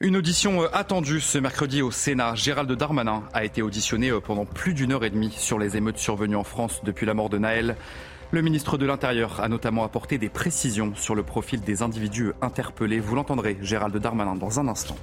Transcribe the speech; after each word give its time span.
Une 0.00 0.16
audition 0.16 0.62
euh, 0.62 0.68
attendue 0.72 1.20
ce 1.20 1.38
mercredi 1.38 1.80
au 1.80 1.92
Sénat. 1.92 2.34
Gérald 2.34 2.70
Darmanin 2.72 3.22
a 3.32 3.44
été 3.44 3.62
auditionné 3.62 4.10
euh, 4.10 4.18
pendant 4.18 4.44
plus 4.44 4.74
d'une 4.74 4.90
heure 4.90 5.04
et 5.04 5.10
demie 5.10 5.30
sur 5.30 5.56
les 5.56 5.76
émeutes 5.76 5.98
survenues 5.98 6.34
en 6.34 6.42
France 6.42 6.80
depuis 6.82 7.06
la 7.06 7.14
mort 7.14 7.28
de 7.28 7.38
Naël. 7.38 7.76
Le 8.32 8.42
ministre 8.42 8.76
de 8.76 8.86
l'Intérieur 8.86 9.40
a 9.40 9.48
notamment 9.48 9.84
apporté 9.84 10.18
des 10.18 10.28
précisions 10.28 10.96
sur 10.96 11.14
le 11.14 11.22
profil 11.22 11.60
des 11.60 11.82
individus 11.82 12.32
interpellés. 12.42 12.98
Vous 12.98 13.14
l'entendrez, 13.14 13.56
Gérald 13.62 13.96
Darmanin, 13.96 14.34
dans 14.34 14.58
un 14.58 14.66
instant. 14.66 14.96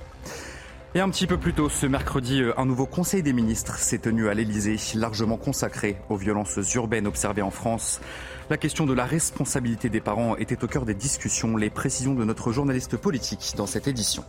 Et 0.94 1.00
un 1.00 1.10
petit 1.10 1.26
peu 1.26 1.38
plus 1.38 1.54
tôt, 1.54 1.70
ce 1.70 1.86
mercredi, 1.86 2.42
euh, 2.42 2.52
un 2.60 2.66
nouveau 2.66 2.86
Conseil 2.86 3.24
des 3.24 3.32
ministres 3.32 3.78
s'est 3.78 4.00
tenu 4.00 4.28
à 4.28 4.34
l'Elysée, 4.34 4.76
largement 4.96 5.38
consacré 5.38 5.96
aux 6.10 6.18
violences 6.18 6.60
urbaines 6.76 7.08
observées 7.08 7.42
en 7.42 7.50
France. 7.50 8.02
La 8.50 8.58
question 8.58 8.86
de 8.86 8.94
la 8.94 9.06
responsabilité 9.06 9.88
des 9.88 10.02
parents 10.02 10.36
était 10.36 10.62
au 10.66 10.68
cœur 10.68 10.84
des 10.84 10.94
discussions. 10.94 11.56
Les 11.56 11.70
précisions 11.70 12.14
de 12.14 12.26
notre 12.26 12.52
journaliste 12.52 12.98
politique 12.98 13.54
dans 13.56 13.68
cette 13.68 13.88
édition. 13.88 14.26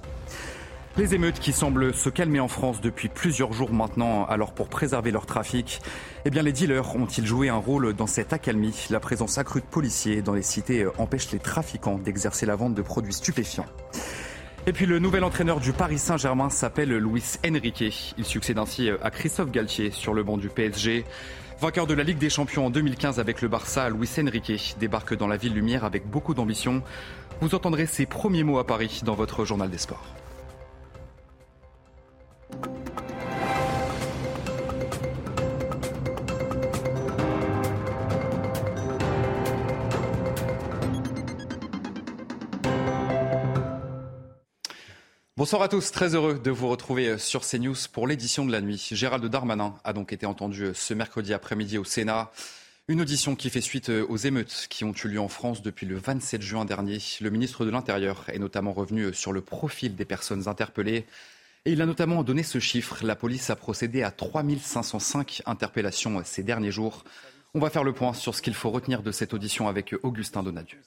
Les 0.99 1.15
émeutes 1.15 1.39
qui 1.39 1.55
semblent 1.55 1.95
se 1.95 2.11
calmer 2.11 2.39
en 2.39 2.49
France 2.49 2.83
depuis 2.83 3.09
plusieurs 3.09 3.55
jours 3.55 3.73
maintenant, 3.73 4.27
alors 4.27 4.53
pour 4.53 4.69
préserver 4.69 5.11
leur 5.11 5.25
trafic, 5.25 5.81
eh 6.27 6.31
bien 6.31 6.43
les 6.43 6.53
dealers 6.53 6.95
ont-ils 6.95 7.25
joué 7.25 7.49
un 7.49 7.57
rôle 7.57 7.95
dans 7.95 8.07
cette 8.07 8.35
accalmie? 8.35 8.89
La 8.91 9.01
présence 9.01 9.39
accrue 9.39 9.63
de 9.63 9.67
policiers 9.67 10.21
dans 10.21 10.35
les 10.35 10.43
cités 10.43 10.87
empêche 10.99 11.33
les 11.33 11.39
trafiquants 11.39 11.97
d'exercer 11.97 12.45
la 12.45 12.57
vente 12.57 12.75
de 12.75 12.83
produits 12.83 13.15
stupéfiants. 13.15 13.65
Et 14.67 14.75
puis 14.75 14.85
le 14.85 14.99
nouvel 14.99 15.25
entraîneur 15.25 15.61
du 15.61 15.73
Paris 15.73 15.99
Saint-Germain 15.99 16.51
s'appelle 16.51 16.95
Luis 16.95 17.39
Enrique. 17.49 18.15
Il 18.19 18.27
succède 18.27 18.59
ainsi 18.59 18.91
à 19.03 19.11
Christophe 19.11 19.51
Galtier 19.51 19.93
sur 19.93 20.13
le 20.13 20.23
banc 20.23 20.37
du 20.37 20.51
PSG. 20.51 21.07
Vainqueur 21.59 21.87
de 21.87 21.95
la 21.95 22.03
Ligue 22.03 22.19
des 22.19 22.29
Champions 22.29 22.67
en 22.67 22.71
2015 22.71 23.19
avec 23.19 23.41
le 23.41 23.49
Barça, 23.49 23.89
Luis 23.89 24.11
Enrique 24.19 24.77
débarque 24.79 25.17
dans 25.17 25.27
la 25.27 25.39
ville 25.39 25.55
lumière 25.55 25.85
avec 25.85 26.07
beaucoup 26.07 26.35
d'ambition. 26.35 26.83
Vous 27.41 27.55
entendrez 27.55 27.87
ses 27.87 28.05
premiers 28.05 28.45
mots 28.45 28.59
à 28.59 28.67
Paris 28.67 29.01
dans 29.05 29.15
votre 29.15 29.47
journal 29.47 29.71
des 29.71 29.79
sports. 29.79 30.05
Bonsoir 45.43 45.63
à 45.63 45.69
tous, 45.69 45.91
très 45.91 46.15
heureux 46.15 46.39
de 46.39 46.51
vous 46.53 46.69
retrouver 46.69 47.19
sur 47.19 47.41
CNews 47.41 47.75
pour 47.93 48.07
l'édition 48.07 48.47
de 48.47 48.53
la 48.53 48.61
nuit. 48.61 48.91
Gérald 48.93 49.25
Darmanin 49.27 49.75
a 49.83 49.93
donc 49.93 50.13
été 50.13 50.25
entendu 50.25 50.69
ce 50.73 50.95
mercredi 50.95 51.35
après-midi 51.35 51.79
au 51.79 51.85
Sénat. 51.85 52.31
Une 52.87 53.01
audition 53.01 53.35
qui 53.35 53.51
fait 53.51 53.61
suite 53.61 53.89
aux 53.89 54.17
émeutes 54.17 54.69
qui 54.71 54.85
ont 54.85 54.93
eu 54.93 55.09
lieu 55.09 55.21
en 55.21 55.27
France 55.27 55.61
depuis 55.61 55.85
le 55.85 55.97
27 55.97 56.43
juin 56.43 56.65
dernier. 56.65 56.99
Le 57.21 57.31
ministre 57.31 57.65
de 57.65 57.71
l'Intérieur 57.71 58.25
est 58.29 58.39
notamment 58.39 58.73
revenu 58.73 59.13
sur 59.13 59.33
le 59.33 59.41
profil 59.41 59.97
des 59.97 60.05
personnes 60.05 60.47
interpellées. 60.47 61.07
Il 61.65 61.81
a 61.81 61.87
notamment 61.87 62.25
donné 62.25 62.43
ce 62.43 62.59
chiffre. 62.59 63.05
La 63.05 63.15
police 63.15 63.49
a 63.49 63.55
procédé 63.55 64.03
à 64.03 64.11
3505 64.11 65.43
interpellations 65.47 66.21
ces 66.25 66.43
derniers 66.43 66.73
jours. 66.73 67.05
On 67.55 67.61
va 67.61 67.71
faire 67.71 67.85
le 67.85 67.93
point 67.93 68.15
sur 68.15 68.35
ce 68.35 68.43
qu'il 68.43 68.55
faut 68.55 68.71
retenir 68.71 69.03
de 69.03 69.13
cette 69.13 69.33
audition 69.33 69.69
avec 69.69 69.95
Augustin 70.03 70.43
Donadieu. 70.43 70.81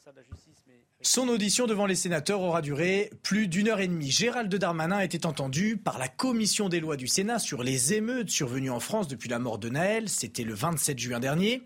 Son 1.02 1.30
audition 1.30 1.66
devant 1.66 1.86
les 1.86 1.96
sénateurs 1.96 2.42
aura 2.42 2.62
duré 2.62 3.10
plus 3.24 3.48
d'une 3.48 3.70
heure 3.70 3.80
et 3.80 3.88
demie. 3.88 4.12
Gérald 4.12 4.54
Darmanin 4.54 5.00
était 5.00 5.26
entendu 5.26 5.78
par 5.78 5.98
la 5.98 6.10
commission 6.10 6.68
des 6.68 6.82
lois 6.82 6.98
du 6.98 7.08
Sénat 7.08 7.40
sur 7.40 7.64
les 7.64 7.94
émeutes 7.94 8.32
survenues 8.32 8.72
en 8.72 8.82
France 8.82 9.08
depuis 9.08 9.30
la 9.30 9.40
mort 9.40 9.60
de 9.60 9.70
Naël. 9.70 10.10
C'était 10.10 10.44
le 10.44 10.56
27 10.56 11.00
juin 11.00 11.20
dernier. 11.22 11.64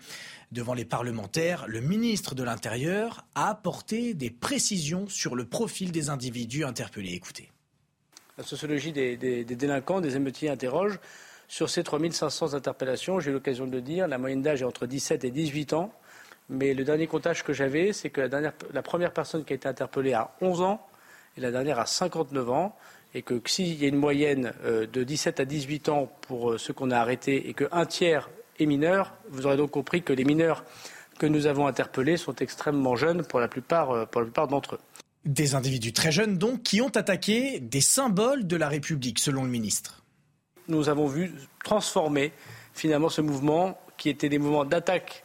Devant 0.52 0.76
les 0.76 0.86
parlementaires, 0.86 1.66
le 1.68 1.80
ministre 1.80 2.36
de 2.36 2.44
l'Intérieur 2.44 3.26
a 3.34 3.50
apporté 3.50 4.14
des 4.14 4.30
précisions 4.30 5.08
sur 5.08 5.36
le 5.36 5.46
profil 5.46 5.92
des 5.92 6.10
individus 6.10 6.64
interpellés. 6.64 7.14
Écoutez. 7.14 7.50
La 8.40 8.46
sociologie 8.46 8.94
des, 8.94 9.18
délinquants, 9.44 10.00
des 10.00 10.16
émeutiers 10.16 10.50
interroge. 10.50 10.98
Sur 11.50 11.70
ces 11.70 11.84
3500 11.84 12.54
interpellations, 12.54 13.20
j'ai 13.20 13.32
eu 13.32 13.34
l'occasion 13.34 13.68
de 13.68 13.72
le 13.74 13.82
dire, 13.82 14.08
la 14.08 14.18
moyenne 14.18 14.42
d'âge 14.42 14.62
est 14.62 14.66
entre 14.66 14.86
17 14.86 15.26
et 15.26 15.30
18 15.30 15.74
ans. 15.74 15.92
Mais 16.48 16.74
le 16.74 16.86
dernier 16.86 17.06
comptage 17.06 17.44
que 17.44 17.52
j'avais, 17.52 17.92
c'est 17.92 18.10
que 18.10 18.22
la, 18.22 18.82
première 18.82 19.12
personne 19.12 19.44
qui 19.44 19.52
a 19.52 19.58
été 19.58 19.68
interpellée 19.68 20.14
a 20.14 20.32
11 20.40 20.62
ans 20.62 20.88
et 21.36 21.42
la 21.42 21.52
dernière 21.52 21.80
a 21.80 21.86
59 21.86 22.50
ans. 22.50 22.78
Et 23.14 23.24
que 23.24 23.42
s'il 23.44 23.78
y 23.78 23.84
a 23.84 23.90
une 23.90 23.98
moyenne 23.98 24.54
euh, 24.64 24.88
de 24.88 25.04
17 25.04 25.42
à 25.42 25.46
18 25.46 25.90
ans 25.90 26.10
pour 26.22 26.52
euh, 26.52 26.58
ceux 26.58 26.72
qu'on 26.72 26.92
a 26.92 26.98
arrêtés 26.98 27.50
et 27.50 27.54
qu'un 27.54 27.86
tiers 27.86 28.30
est 28.58 28.66
mineur, 28.68 29.16
vous 29.28 29.48
aurez 29.48 29.58
donc 29.58 29.72
compris 29.72 30.02
que 30.02 30.14
les 30.14 30.24
mineurs 30.24 30.64
que 31.18 31.26
nous 31.26 31.46
avons 31.46 31.68
interpellés 31.68 32.16
sont 32.16 32.36
extrêmement 32.36 32.96
jeunes 32.96 33.26
pour 33.26 33.42
la 33.42 33.50
plupart, 33.50 33.92
euh, 33.92 34.06
pour 34.06 34.22
la 34.22 34.26
plupart 34.28 34.48
d'entre 34.48 34.76
eux. 34.76 34.80
Des 35.26 35.54
individus 35.56 35.94
très 35.94 36.12
jeunes 36.12 36.38
donc 36.38 36.64
qui 36.64 36.82
ont 36.82 36.90
attaqué 36.90 37.60
des 37.60 37.82
symboles 37.82 38.48
de 38.48 38.56
la 38.56 38.70
République, 38.70 39.20
selon 39.20 39.44
le 39.44 39.50
ministre. 39.50 40.04
Nous 40.68 40.88
avons 40.90 41.08
vu 41.08 41.34
transformer 41.64 42.32
finalement 42.74 43.10
ce 43.10 43.22
mouvement 43.22 43.80
qui 43.98 44.10
était 44.10 44.30
des 44.30 44.40
mouvements 44.40 44.66
d'attaque 44.66 45.24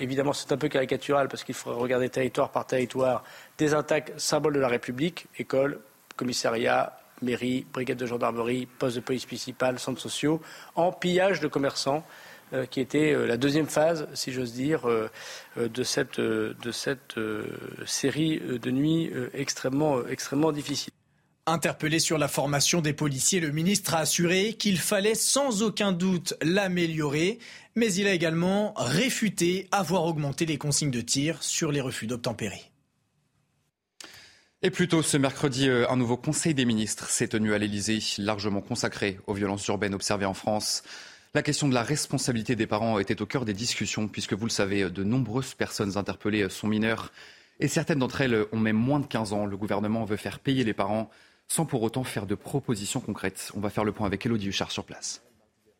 Évidemment, 0.00 0.32
c'est 0.32 0.50
un 0.50 0.56
peu 0.56 0.68
caricatural 0.68 1.28
parce 1.28 1.44
qu'il 1.44 1.54
faudrait 1.54 1.80
regarder 1.80 2.08
territoire 2.08 2.50
par 2.50 2.66
territoire 2.66 3.22
des 3.58 3.74
attaques 3.74 4.12
symboles 4.16 4.54
de 4.54 4.60
la 4.60 4.66
République, 4.66 5.26
écoles, 5.38 5.78
commissariats, 6.16 6.98
mairies, 7.22 7.64
brigades 7.72 7.98
de 7.98 8.06
gendarmerie, 8.06 8.66
postes 8.66 8.96
de 8.96 9.00
police 9.00 9.26
municipale, 9.26 9.78
centres 9.78 10.00
sociaux, 10.00 10.40
en 10.74 10.90
pillage 10.90 11.38
de 11.38 11.46
commerçants, 11.46 12.04
qui 12.70 12.80
était 12.80 13.12
euh, 13.12 13.26
la 13.26 13.36
deuxième 13.36 13.66
phase, 13.66 14.06
si 14.14 14.32
j'ose 14.32 14.52
dire, 14.52 14.88
euh, 14.88 15.10
de 15.56 15.82
cette, 15.82 16.20
de 16.20 16.72
cette 16.72 17.14
série 17.86 18.40
de 18.40 18.70
nuits 18.70 19.10
extrêmement, 19.32 20.06
extrêmement 20.06 20.52
difficile. 20.52 20.92
Interpellé 21.46 21.98
sur 21.98 22.16
la 22.16 22.28
formation 22.28 22.80
des 22.80 22.94
policiers, 22.94 23.38
le 23.38 23.50
ministre 23.50 23.94
a 23.94 23.98
assuré 23.98 24.54
qu'il 24.54 24.78
fallait 24.78 25.14
sans 25.14 25.62
aucun 25.62 25.92
doute 25.92 26.34
l'améliorer, 26.42 27.38
mais 27.74 27.92
il 27.92 28.06
a 28.06 28.14
également 28.14 28.72
réfuté 28.76 29.68
avoir 29.70 30.04
augmenté 30.04 30.46
les 30.46 30.56
consignes 30.56 30.90
de 30.90 31.02
tir 31.02 31.42
sur 31.42 31.70
les 31.70 31.82
refus 31.82 32.06
d'obtempérer. 32.06 32.62
Et 34.62 34.70
plus 34.70 34.88
tôt 34.88 35.02
ce 35.02 35.18
mercredi, 35.18 35.68
un 35.68 35.96
nouveau 35.96 36.16
Conseil 36.16 36.54
des 36.54 36.64
ministres 36.64 37.10
s'est 37.10 37.28
tenu 37.28 37.52
à 37.52 37.58
l'Elysée, 37.58 37.98
largement 38.16 38.62
consacré 38.62 39.18
aux 39.26 39.34
violences 39.34 39.66
urbaines 39.66 39.94
observées 39.94 40.24
en 40.24 40.32
France. 40.32 40.82
La 41.36 41.42
question 41.42 41.68
de 41.68 41.74
la 41.74 41.82
responsabilité 41.82 42.54
des 42.54 42.68
parents 42.68 43.00
était 43.00 43.20
au 43.20 43.26
cœur 43.26 43.44
des 43.44 43.54
discussions, 43.54 44.06
puisque 44.06 44.34
vous 44.34 44.46
le 44.46 44.52
savez, 44.52 44.88
de 44.88 45.02
nombreuses 45.02 45.54
personnes 45.54 45.98
interpellées 45.98 46.48
sont 46.48 46.68
mineures. 46.68 47.10
Et 47.58 47.66
certaines 47.66 47.98
d'entre 47.98 48.20
elles 48.20 48.46
ont 48.52 48.60
même 48.60 48.76
moins 48.76 49.00
de 49.00 49.06
15 49.06 49.32
ans. 49.32 49.44
Le 49.44 49.56
gouvernement 49.56 50.04
veut 50.04 50.16
faire 50.16 50.38
payer 50.38 50.62
les 50.62 50.74
parents 50.74 51.10
sans 51.48 51.66
pour 51.66 51.82
autant 51.82 52.04
faire 52.04 52.26
de 52.26 52.36
propositions 52.36 53.00
concrètes. 53.00 53.50
On 53.56 53.60
va 53.60 53.70
faire 53.70 53.82
le 53.82 53.90
point 53.90 54.06
avec 54.06 54.24
Elodie 54.24 54.46
Huchard 54.46 54.70
sur 54.70 54.84
place. 54.84 55.22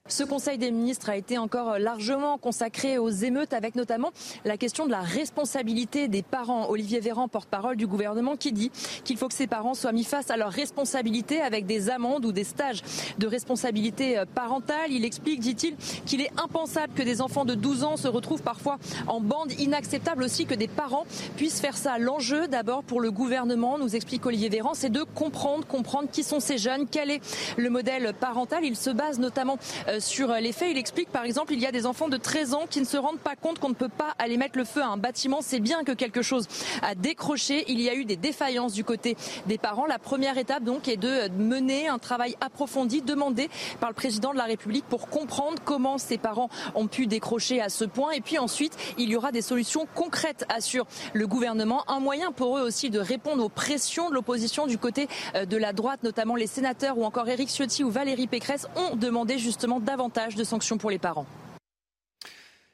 Ce 0.07 0.23
Conseil 0.23 0.59
des 0.59 0.71
ministres 0.71 1.09
a 1.09 1.17
été 1.17 1.39
encore 1.39 1.79
largement 1.79 2.37
consacré 2.37 2.99
aux 2.99 3.09
émeutes, 3.09 3.55
avec 3.55 3.75
notamment 3.75 4.11
la 4.45 4.59
question 4.59 4.85
de 4.85 4.91
la 4.91 5.01
responsabilité 5.01 6.09
des 6.09 6.21
parents. 6.21 6.69
Olivier 6.69 7.01
Véran, 7.01 7.27
porte-parole 7.27 7.77
du 7.77 7.87
gouvernement, 7.87 8.37
qui 8.37 8.53
dit 8.53 8.71
qu'il 9.05 9.17
faut 9.17 9.29
que 9.29 9.35
ces 9.35 9.47
parents 9.47 9.73
soient 9.73 9.93
mis 9.93 10.05
face 10.05 10.31
à 10.31 10.37
leurs 10.37 10.53
responsabilités 10.53 11.41
avec 11.41 11.65
des 11.65 11.89
amendes 11.89 12.27
ou 12.27 12.33
des 12.33 12.45
stages 12.45 12.83
de 13.17 13.27
responsabilité 13.27 14.23
parentale. 14.35 14.91
Il 14.91 15.07
explique, 15.07 15.41
dit-il, 15.41 15.75
qu'il 16.05 16.21
est 16.21 16.31
impensable 16.37 16.93
que 16.93 17.03
des 17.03 17.23
enfants 17.23 17.47
de 17.47 17.55
12 17.55 17.85
ans 17.85 17.97
se 17.97 18.07
retrouvent 18.07 18.43
parfois 18.43 18.79
en 19.07 19.23
bande, 19.23 19.59
inacceptable 19.59 20.23
aussi 20.23 20.45
que 20.45 20.55
des 20.55 20.69
parents 20.69 21.07
puissent 21.39 21.61
faire 21.61 21.79
ça. 21.79 21.97
L'enjeu, 21.97 22.47
d'abord, 22.47 22.83
pour 22.85 23.01
le 23.01 23.11
gouvernement, 23.11 23.79
nous 23.79 23.97
explique 23.97 24.27
Olivier 24.27 24.51
Véran, 24.51 24.75
c'est 24.75 24.93
de 24.93 25.03
comprendre, 25.03 25.67
comprendre 25.67 26.11
qui 26.13 26.25
sont 26.25 26.41
ces 26.41 26.59
jeunes, 26.59 26.89
quel 26.91 27.11
est 27.11 27.23
le 27.57 27.71
modèle 27.71 28.13
parental. 28.13 28.67
Il 28.67 28.77
se 28.77 28.91
base 28.91 29.19
notamment 29.19 29.57
sur 30.01 30.33
les 30.33 30.53
faits. 30.53 30.69
Il 30.71 30.79
explique 30.79 31.11
par 31.11 31.25
exemple 31.25 31.53
il 31.53 31.61
y 31.61 31.67
a 31.67 31.73
des 31.73 31.87
enfants 31.87 32.09
de 32.09 32.17
13 32.17 32.55
ans 32.55 32.65
qui 32.69 32.81
ne 32.81 32.85
se 32.85 32.97
rendent 32.97 33.19
pas 33.19 33.37
compte 33.37 33.59
qu'on 33.59 33.69
ne 33.69 33.75
peut 33.75 33.89
pas 33.89 34.15
aller 34.19 34.37
mettre 34.37 34.59
le 34.59 34.65
feu 34.65 34.83
à 34.83 34.87
un 34.87 34.97
bâtiment. 34.97 35.41
C'est 35.41 35.61
bien 35.61 35.85
que 35.85 35.93
quelque 35.93 36.23
chose 36.23 36.47
a 36.83 36.95
décroché. 36.95 37.65
Il 37.69 37.81
y 37.81 37.89
a 37.89 37.95
eu 37.95 38.05
des 38.05 38.17
défaillances 38.17 38.73
du 38.73 38.85
côté 38.85 39.17
des 39.47 39.59
parents. 39.59 39.87
La 39.87 39.99
première 39.99 40.39
étape 40.39 40.65
donc 40.65 40.89
est 40.89 40.97
de 40.97 41.29
mener 41.39 41.89
un 41.89 41.99
travail 41.99 42.37
approfondi 42.41 43.03
demandé 43.03 43.49
par 43.81 43.91
le 43.91 43.95
président 43.95 44.33
de 44.33 44.39
la 44.39 44.45
République 44.45 44.85
pour 44.89 45.09
comprendre 45.09 45.61
comment 45.65 45.99
ces 45.99 46.19
parents 46.19 46.49
ont 46.75 46.87
pu 46.87 47.07
décrocher 47.07 47.61
à 47.61 47.69
ce 47.69 47.85
point. 47.85 48.11
Et 48.13 48.21
puis 48.21 48.39
ensuite, 48.39 48.77
il 48.99 49.09
y 49.09 49.17
aura 49.17 49.33
des 49.33 49.43
solutions 49.43 49.87
concrètes, 49.95 50.47
assure 50.49 50.87
le 51.13 51.27
gouvernement. 51.27 51.85
Un 51.89 52.01
moyen 52.01 52.33
pour 52.33 52.59
eux 52.59 52.63
aussi 52.63 52.91
de 52.91 52.99
répondre 52.99 53.45
aux 53.45 53.49
pressions 53.49 54.09
de 54.09 54.15
l'opposition 54.15 54.67
du 54.67 54.79
côté 54.79 55.09
euh, 55.35 55.45
de 55.45 55.57
la 55.57 55.73
droite, 55.73 56.03
notamment 56.03 56.37
les 56.37 56.47
sénateurs 56.47 56.99
ou 56.99 57.05
encore 57.05 57.29
Éric 57.29 57.49
Ciotti 57.49 57.85
ou 57.85 57.91
Valérie 57.91 58.27
Pécresse 58.27 58.67
ont 58.77 58.97
demandé 58.97 59.39
justement 59.39 59.81
davantage 59.85 60.35
de 60.35 60.45
sanctions 60.45 60.79
pour 60.79 60.91
les 60.91 60.99
parents. 60.99 61.27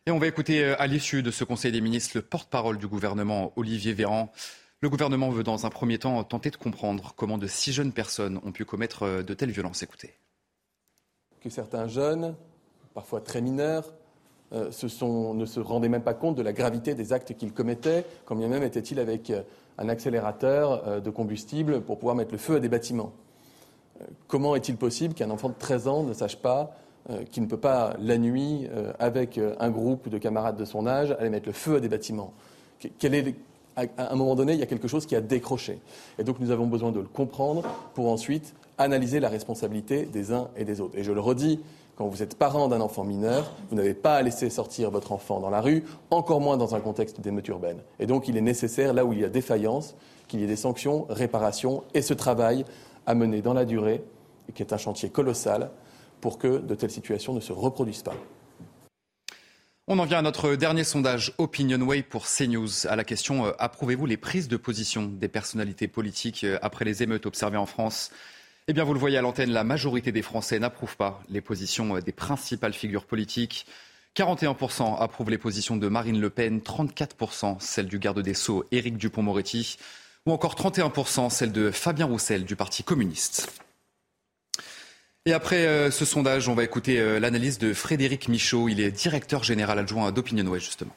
Et 0.06 0.10
on 0.10 0.18
va 0.18 0.26
écouter 0.26 0.64
euh, 0.64 0.80
à 0.80 0.86
l'issue 0.86 1.22
de 1.22 1.30
ce 1.30 1.44
Conseil 1.44 1.72
des 1.72 1.80
ministres 1.80 2.12
le 2.16 2.22
porte-parole 2.22 2.78
du 2.78 2.88
gouvernement, 2.88 3.52
Olivier 3.56 3.92
Véran. 3.92 4.32
Le 4.80 4.88
gouvernement 4.88 5.28
veut 5.28 5.42
dans 5.42 5.66
un 5.66 5.70
premier 5.70 5.98
temps 5.98 6.24
tenter 6.24 6.50
de 6.50 6.56
comprendre 6.56 7.12
comment 7.16 7.36
de 7.36 7.46
si 7.46 7.72
jeunes 7.72 7.92
personnes 7.92 8.40
ont 8.42 8.52
pu 8.52 8.64
commettre 8.64 9.02
euh, 9.02 9.22
de 9.22 9.34
telles 9.34 9.50
violences. 9.50 9.82
Écoutez. 9.82 10.14
Que 11.42 11.50
certains 11.50 11.86
jeunes, 11.86 12.34
parfois 12.94 13.20
très 13.20 13.42
mineurs, 13.42 13.92
euh, 14.52 14.70
ne 15.34 15.46
se 15.46 15.60
rendaient 15.60 15.88
même 15.88 16.02
pas 16.02 16.14
compte 16.14 16.34
de 16.34 16.42
la 16.42 16.52
gravité 16.52 16.94
des 16.94 17.12
actes 17.12 17.34
qu'ils 17.34 17.52
commettaient, 17.52 18.04
quand 18.24 18.34
bien 18.34 18.48
même 18.48 18.64
était-il 18.64 18.98
avec 18.98 19.30
euh, 19.30 19.42
un 19.78 19.88
accélérateur 19.88 20.88
euh, 20.88 21.00
de 21.00 21.08
combustible 21.08 21.82
pour 21.82 21.98
pouvoir 21.98 22.16
mettre 22.16 22.32
le 22.32 22.38
feu 22.38 22.56
à 22.56 22.60
des 22.60 22.68
bâtiments. 22.68 23.12
Comment 24.28 24.56
est-il 24.56 24.76
possible 24.76 25.14
qu'un 25.14 25.30
enfant 25.30 25.50
de 25.50 25.54
13 25.58 25.86
ans 25.86 26.02
ne 26.02 26.14
sache 26.14 26.36
pas 26.36 26.74
qu'il 27.30 27.42
ne 27.42 27.48
peut 27.48 27.56
pas, 27.56 27.94
la 27.98 28.18
nuit, 28.18 28.68
avec 28.98 29.40
un 29.58 29.70
groupe 29.70 30.08
de 30.08 30.18
camarades 30.18 30.56
de 30.56 30.64
son 30.64 30.86
âge, 30.86 31.16
aller 31.18 31.30
mettre 31.30 31.46
le 31.46 31.52
feu 31.52 31.76
à 31.76 31.80
des 31.80 31.88
bâtiments 31.88 32.32
à 33.76 34.12
un 34.12 34.16
moment 34.16 34.34
donné, 34.34 34.54
il 34.54 34.58
y 34.58 34.62
a 34.62 34.66
quelque 34.66 34.88
chose 34.88 35.06
qui 35.06 35.16
a 35.16 35.20
décroché. 35.20 35.78
Et 36.18 36.24
donc 36.24 36.40
nous 36.40 36.50
avons 36.50 36.66
besoin 36.66 36.92
de 36.92 37.00
le 37.00 37.06
comprendre 37.06 37.62
pour 37.94 38.08
ensuite 38.08 38.54
analyser 38.78 39.20
la 39.20 39.28
responsabilité 39.28 40.04
des 40.04 40.32
uns 40.32 40.48
et 40.56 40.64
des 40.64 40.80
autres. 40.80 40.96
Et 40.98 41.04
je 41.04 41.12
le 41.12 41.20
redis, 41.20 41.60
quand 41.96 42.06
vous 42.06 42.22
êtes 42.22 42.36
parent 42.36 42.68
d'un 42.68 42.80
enfant 42.80 43.04
mineur, 43.04 43.52
vous 43.70 43.76
n'avez 43.76 43.94
pas 43.94 44.16
à 44.16 44.22
laisser 44.22 44.50
sortir 44.50 44.90
votre 44.90 45.12
enfant 45.12 45.40
dans 45.40 45.50
la 45.50 45.60
rue, 45.60 45.84
encore 46.10 46.40
moins 46.40 46.56
dans 46.56 46.74
un 46.74 46.80
contexte 46.80 47.20
d'émeute 47.20 47.46
urbaine. 47.48 47.78
Et 47.98 48.06
donc 48.06 48.28
il 48.28 48.36
est 48.36 48.42
nécessaire, 48.42 48.94
là 48.94 49.04
où 49.04 49.12
il 49.12 49.20
y 49.20 49.24
a 49.24 49.28
défaillance, 49.28 49.94
qu'il 50.28 50.40
y 50.40 50.44
ait 50.44 50.48
des 50.48 50.56
sanctions, 50.56 51.06
réparations 51.08 51.82
et 51.94 52.02
ce 52.02 52.14
travail 52.14 52.64
à 53.06 53.14
mener 53.14 53.42
dans 53.42 53.54
la 53.54 53.64
durée, 53.64 54.02
qui 54.54 54.62
est 54.62 54.72
un 54.72 54.78
chantier 54.78 55.10
colossal, 55.10 55.70
pour 56.20 56.38
que 56.38 56.58
de 56.58 56.74
telles 56.74 56.90
situations 56.90 57.34
ne 57.34 57.40
se 57.40 57.52
reproduisent 57.52 58.02
pas. 58.02 58.16
On 59.92 59.98
en 59.98 60.04
vient 60.04 60.18
à 60.18 60.22
notre 60.22 60.54
dernier 60.54 60.84
sondage 60.84 61.32
OpinionWay 61.38 62.02
pour 62.02 62.26
CNews. 62.26 62.86
À 62.88 62.94
la 62.94 63.02
question 63.02 63.46
euh, 63.46 63.52
approuvez-vous 63.58 64.06
les 64.06 64.16
prises 64.16 64.46
de 64.46 64.56
position 64.56 65.06
des 65.06 65.26
personnalités 65.26 65.88
politiques 65.88 66.44
euh, 66.44 66.60
après 66.62 66.84
les 66.84 67.02
émeutes 67.02 67.26
observées 67.26 67.56
en 67.56 67.66
France? 67.66 68.12
Eh 68.68 68.72
bien, 68.72 68.84
vous 68.84 68.94
le 68.94 69.00
voyez 69.00 69.18
à 69.18 69.20
l'antenne, 69.20 69.50
la 69.50 69.64
majorité 69.64 70.12
des 70.12 70.22
Français 70.22 70.60
n'approuve 70.60 70.96
pas 70.96 71.20
les 71.28 71.40
positions 71.40 71.96
euh, 71.96 72.00
des 72.00 72.12
principales 72.12 72.72
figures 72.72 73.04
politiques. 73.04 73.66
41% 74.14 74.96
approuvent 75.00 75.30
les 75.30 75.38
positions 75.38 75.76
de 75.76 75.88
Marine 75.88 76.20
Le 76.20 76.30
Pen, 76.30 76.60
34% 76.60 77.56
celles 77.58 77.88
du 77.88 77.98
garde 77.98 78.20
des 78.20 78.34
Sceaux 78.34 78.64
Éric 78.70 78.96
Dupont-Moretti, 78.96 79.76
ou 80.24 80.30
encore 80.30 80.54
31% 80.54 81.30
celles 81.30 81.50
de 81.50 81.72
Fabien 81.72 82.06
Roussel 82.06 82.44
du 82.44 82.54
Parti 82.54 82.84
communiste. 82.84 83.60
Et 85.30 85.32
après 85.32 85.64
euh, 85.64 85.92
ce 85.92 86.04
sondage, 86.04 86.48
on 86.48 86.54
va 86.54 86.64
écouter 86.64 86.98
euh, 86.98 87.20
l'analyse 87.20 87.60
de 87.60 87.72
Frédéric 87.72 88.28
Michaud. 88.28 88.68
Il 88.68 88.80
est 88.80 88.90
directeur 88.90 89.44
général 89.44 89.78
adjoint 89.78 90.10
d'Opinionway, 90.10 90.58
justement. 90.58 90.90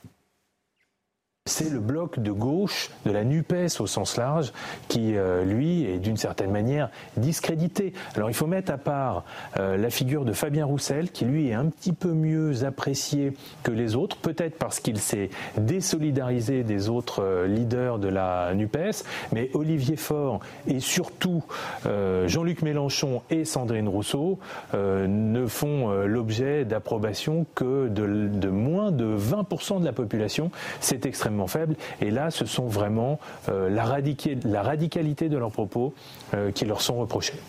C'est 1.46 1.70
le 1.70 1.82
bloc 1.82 2.20
de 2.20 2.32
gauche 2.32 2.90
de 3.06 3.12
la 3.12 3.26
NUPES 3.26 3.82
au 3.82 3.86
sens 3.86 4.16
large 4.16 4.54
qui, 4.88 5.18
euh, 5.18 5.44
lui, 5.44 5.84
est 5.84 5.98
d'une 5.98 6.16
certaine 6.16 6.52
manière 6.52 6.90
discrédité. 7.18 7.92
Alors 8.16 8.30
il 8.30 8.34
faut 8.34 8.48
mettre 8.48 8.72
à 8.72 8.78
part 8.78 9.26
euh, 9.60 9.76
la 9.76 9.90
figure 9.90 10.24
de 10.24 10.32
Fabien 10.32 10.64
Roussel, 10.64 11.12
qui 11.12 11.26
lui 11.26 11.50
est 11.50 11.54
un 11.54 11.66
petit 11.66 11.92
peu 11.92 12.14
mieux 12.14 12.64
apprécié 12.64 13.34
que 13.62 13.72
les 13.72 13.98
autres, 13.98 14.16
peut-être 14.16 14.58
parce 14.58 14.80
qu'il 14.80 14.98
s'est 15.00 15.32
désolidarisé 15.58 16.64
des 16.64 16.88
autres 16.88 17.22
euh, 17.22 17.46
leaders 17.46 18.00
de 18.00 18.08
la 18.08 18.54
NUPES, 18.54 19.04
mais 19.34 19.50
Olivier 19.54 19.98
Faure 19.98 20.40
et 20.66 20.80
surtout 20.80 21.44
Jean-Luc 21.84 22.62
Mélenchon 22.62 23.22
et 23.30 23.44
Sandrine 23.44 23.90
Rousseau 23.90 24.40
ne 24.74 25.46
font 25.48 25.92
l'objet 26.06 26.64
d'approbation 26.64 27.46
que 27.56 27.90
de, 27.90 28.30
de 28.30 28.50
moins 28.50 28.92
de 28.92 29.18
20% 29.18 29.82
de 29.82 29.86
la 29.86 29.92
population. 29.92 30.50
C'est 30.80 31.06
extrêmement 31.06 31.33
faible. 31.48 31.76
Et 32.02 32.12
là, 32.12 32.32
ce 32.32 32.46
sont 32.46 32.68
vraiment 32.68 33.20
euh, 33.50 33.70
la, 33.70 33.84
radicalité 33.84 35.30
de 35.30 35.38
leurs 35.38 35.52
propos 35.52 35.94
euh, 36.34 36.52
qui 36.52 36.66
leur 36.66 36.82
sont 36.82 36.96
reprochés. 36.96 37.40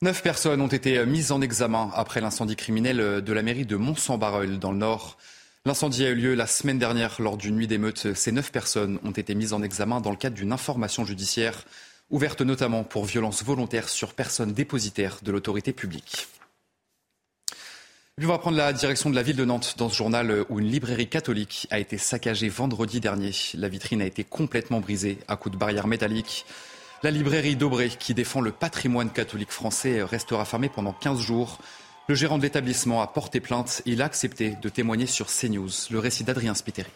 Neuf 0.00 0.22
personnes 0.22 0.60
ont 0.60 0.68
été 0.68 1.04
mises 1.06 1.32
en 1.32 1.40
examen 1.40 1.90
après 1.94 2.20
l'incendie 2.20 2.54
criminel 2.54 3.22
de 3.22 3.32
la 3.32 3.42
mairie 3.42 3.66
de 3.66 3.76
Mont-Saint-Barreul 3.76 4.58
dans 4.58 4.70
le 4.70 4.78
Nord. 4.78 5.18
L'incendie 5.64 6.06
a 6.06 6.10
eu 6.10 6.14
lieu 6.14 6.34
la 6.34 6.46
semaine 6.46 6.78
dernière 6.78 7.20
lors 7.20 7.36
d'une 7.36 7.56
nuit 7.56 7.66
d'émeute. 7.66 8.14
Ces 8.14 8.30
neuf 8.30 8.52
personnes 8.52 9.00
ont 9.04 9.10
été 9.10 9.34
mises 9.34 9.52
en 9.52 9.62
examen 9.62 10.00
dans 10.00 10.10
le 10.10 10.16
cadre 10.16 10.36
d'une 10.36 10.52
information 10.52 11.04
judiciaire 11.04 11.64
ouverte 12.10 12.40
notamment 12.40 12.84
pour 12.84 13.04
violence 13.04 13.42
volontaire 13.42 13.88
sur 13.88 14.14
personnes 14.14 14.52
dépositaires 14.52 15.18
de 15.22 15.32
l'autorité 15.32 15.72
publique 15.72 16.28
on 18.26 18.30
va 18.30 18.38
prendre 18.38 18.56
la 18.56 18.72
direction 18.72 19.10
de 19.10 19.14
la 19.14 19.22
ville 19.22 19.36
de 19.36 19.44
Nantes 19.44 19.74
dans 19.78 19.88
ce 19.88 19.96
journal 19.96 20.44
où 20.48 20.58
une 20.58 20.66
librairie 20.66 21.08
catholique 21.08 21.68
a 21.70 21.78
été 21.78 21.98
saccagée 21.98 22.48
vendredi 22.48 23.00
dernier. 23.00 23.30
La 23.54 23.68
vitrine 23.68 24.02
a 24.02 24.06
été 24.06 24.24
complètement 24.24 24.80
brisée 24.80 25.18
à 25.28 25.36
coups 25.36 25.54
de 25.54 25.58
barrières 25.58 25.86
métalliques. 25.86 26.44
La 27.04 27.12
librairie 27.12 27.54
d'Aubray, 27.54 27.90
qui 27.90 28.14
défend 28.14 28.40
le 28.40 28.50
patrimoine 28.50 29.10
catholique 29.10 29.52
français, 29.52 30.02
restera 30.02 30.44
fermée 30.44 30.68
pendant 30.68 30.92
15 30.92 31.20
jours. 31.20 31.58
Le 32.08 32.16
gérant 32.16 32.38
de 32.38 32.42
l'établissement 32.42 33.02
a 33.02 33.06
porté 33.06 33.38
plainte. 33.38 33.82
Il 33.86 34.02
a 34.02 34.06
accepté 34.06 34.56
de 34.60 34.68
témoigner 34.68 35.06
sur 35.06 35.28
CNews. 35.28 35.70
Le 35.90 35.98
récit 36.00 36.24
d'Adrien 36.24 36.54
Spiteri. 36.54 36.90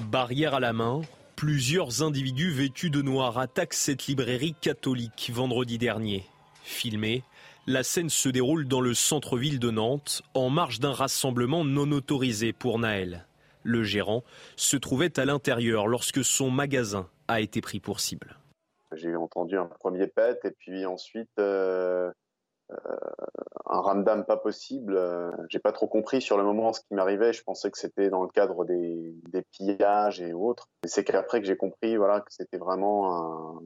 Barrière 0.00 0.54
à 0.54 0.60
la 0.60 0.72
main, 0.72 1.02
plusieurs 1.36 2.02
individus 2.02 2.50
vêtus 2.50 2.90
de 2.90 3.02
noir 3.02 3.38
attaquent 3.38 3.74
cette 3.74 4.06
librairie 4.06 4.56
catholique 4.60 5.30
vendredi 5.32 5.78
dernier. 5.78 6.24
Filmés, 6.64 7.22
la 7.68 7.82
scène 7.82 8.08
se 8.08 8.30
déroule 8.30 8.66
dans 8.66 8.80
le 8.80 8.94
centre-ville 8.94 9.60
de 9.60 9.70
Nantes, 9.70 10.22
en 10.32 10.48
marge 10.48 10.80
d'un 10.80 10.94
rassemblement 10.94 11.66
non 11.66 11.92
autorisé 11.92 12.54
pour 12.54 12.78
Naël. 12.78 13.26
Le 13.62 13.82
gérant 13.82 14.24
se 14.56 14.78
trouvait 14.78 15.20
à 15.20 15.26
l'intérieur 15.26 15.86
lorsque 15.86 16.24
son 16.24 16.50
magasin 16.50 17.10
a 17.28 17.42
été 17.42 17.60
pris 17.60 17.78
pour 17.78 18.00
cible. 18.00 18.38
J'ai 18.92 19.14
entendu 19.14 19.58
un 19.58 19.66
premier 19.66 20.06
pet 20.06 20.40
et 20.44 20.50
puis 20.50 20.86
ensuite 20.86 21.28
euh, 21.38 22.10
euh, 22.70 22.76
un 23.66 23.80
ramdam 23.82 24.24
pas 24.24 24.38
possible. 24.38 24.98
J'ai 25.50 25.58
pas 25.58 25.72
trop 25.72 25.88
compris 25.88 26.22
sur 26.22 26.38
le 26.38 26.44
moment 26.44 26.72
ce 26.72 26.80
qui 26.80 26.94
m'arrivait. 26.94 27.34
Je 27.34 27.42
pensais 27.42 27.70
que 27.70 27.76
c'était 27.76 28.08
dans 28.08 28.22
le 28.22 28.30
cadre 28.30 28.64
des, 28.64 29.14
des 29.28 29.42
pillages 29.42 30.22
et 30.22 30.32
autres. 30.32 30.68
c'est 30.86 31.04
qu'après 31.04 31.42
que 31.42 31.46
j'ai 31.46 31.58
compris 31.58 31.98
voilà, 31.98 32.20
que 32.20 32.32
c'était 32.32 32.56
vraiment 32.56 33.58
un, 33.58 33.60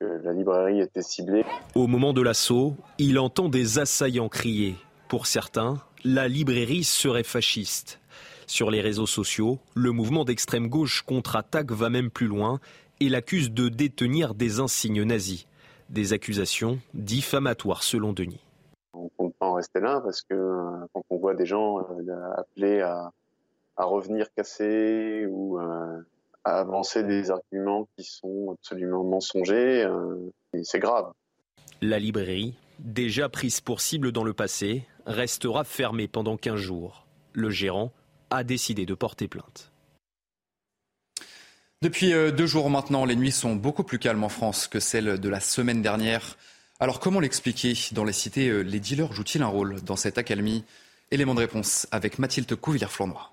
la 0.00 0.32
librairie 0.32 0.80
était 0.80 1.02
ciblée. 1.02 1.44
Au 1.74 1.86
moment 1.86 2.12
de 2.12 2.22
l'assaut, 2.22 2.74
il 2.98 3.18
entend 3.18 3.48
des 3.48 3.78
assaillants 3.78 4.28
crier. 4.28 4.76
Pour 5.08 5.26
certains, 5.26 5.82
la 6.04 6.28
librairie 6.28 6.84
serait 6.84 7.24
fasciste. 7.24 8.00
Sur 8.46 8.70
les 8.70 8.80
réseaux 8.80 9.06
sociaux, 9.06 9.58
le 9.74 9.92
mouvement 9.92 10.24
d'extrême 10.24 10.68
gauche 10.68 11.02
contre-attaque 11.02 11.70
va 11.70 11.88
même 11.88 12.10
plus 12.10 12.26
loin 12.26 12.58
et 13.00 13.08
l'accuse 13.08 13.52
de 13.52 13.68
détenir 13.68 14.34
des 14.34 14.60
insignes 14.60 15.04
nazis. 15.04 15.46
Des 15.88 16.12
accusations 16.12 16.78
diffamatoires 16.94 17.82
selon 17.82 18.12
Denis. 18.12 18.44
On 18.92 19.04
ne 19.04 19.08
compte 19.16 19.34
pas 19.36 19.46
en 19.46 19.54
rester 19.54 19.80
là 19.80 20.00
parce 20.00 20.22
que 20.22 20.34
euh, 20.34 20.86
quand 20.92 21.02
on 21.10 21.18
voit 21.18 21.34
des 21.34 21.46
gens 21.46 21.78
euh, 21.78 22.32
appeler 22.36 22.80
à, 22.80 23.12
revenir 23.76 24.26
casser 24.34 25.26
ou 25.30 25.58
euh, 25.58 26.02
à 26.44 26.60
avancer 26.60 27.02
des 27.02 27.30
arguments 27.30 27.88
qui 27.96 28.04
sont 28.04 28.54
absolument 28.58 29.04
mensongers, 29.04 29.84
euh, 29.84 30.32
et 30.54 30.64
c'est 30.64 30.78
grave. 30.78 31.12
La 31.82 31.98
librairie, 31.98 32.54
déjà 32.78 33.28
prise 33.28 33.60
pour 33.60 33.80
cible 33.80 34.12
dans 34.12 34.24
le 34.24 34.32
passé, 34.32 34.84
restera 35.06 35.64
fermée 35.64 36.08
pendant 36.08 36.36
15 36.36 36.56
jours. 36.56 37.06
Le 37.32 37.50
gérant 37.50 37.92
a 38.30 38.44
décidé 38.44 38.86
de 38.86 38.94
porter 38.94 39.28
plainte. 39.28 39.70
Depuis 41.82 42.12
euh, 42.12 42.30
deux 42.30 42.46
jours 42.46 42.68
maintenant, 42.68 43.06
les 43.06 43.16
nuits 43.16 43.32
sont 43.32 43.56
beaucoup 43.56 43.84
plus 43.84 43.98
calmes 43.98 44.24
en 44.24 44.28
France 44.28 44.68
que 44.68 44.80
celles 44.80 45.18
de 45.18 45.28
la 45.28 45.40
semaine 45.40 45.80
dernière. 45.80 46.36
Alors 46.78 47.00
comment 47.00 47.20
l'expliquer? 47.20 47.74
Dans 47.92 48.04
les 48.04 48.12
cités, 48.12 48.48
euh, 48.48 48.60
les 48.60 48.80
dealers 48.80 49.12
jouent-ils 49.12 49.42
un 49.42 49.46
rôle 49.46 49.80
dans 49.80 49.96
cette 49.96 50.18
accalmie? 50.18 50.64
Élément 51.10 51.34
de 51.34 51.40
réponse 51.40 51.88
avec 51.90 52.18
Mathilde 52.18 52.54
Couvillère-Flannois. 52.54 53.29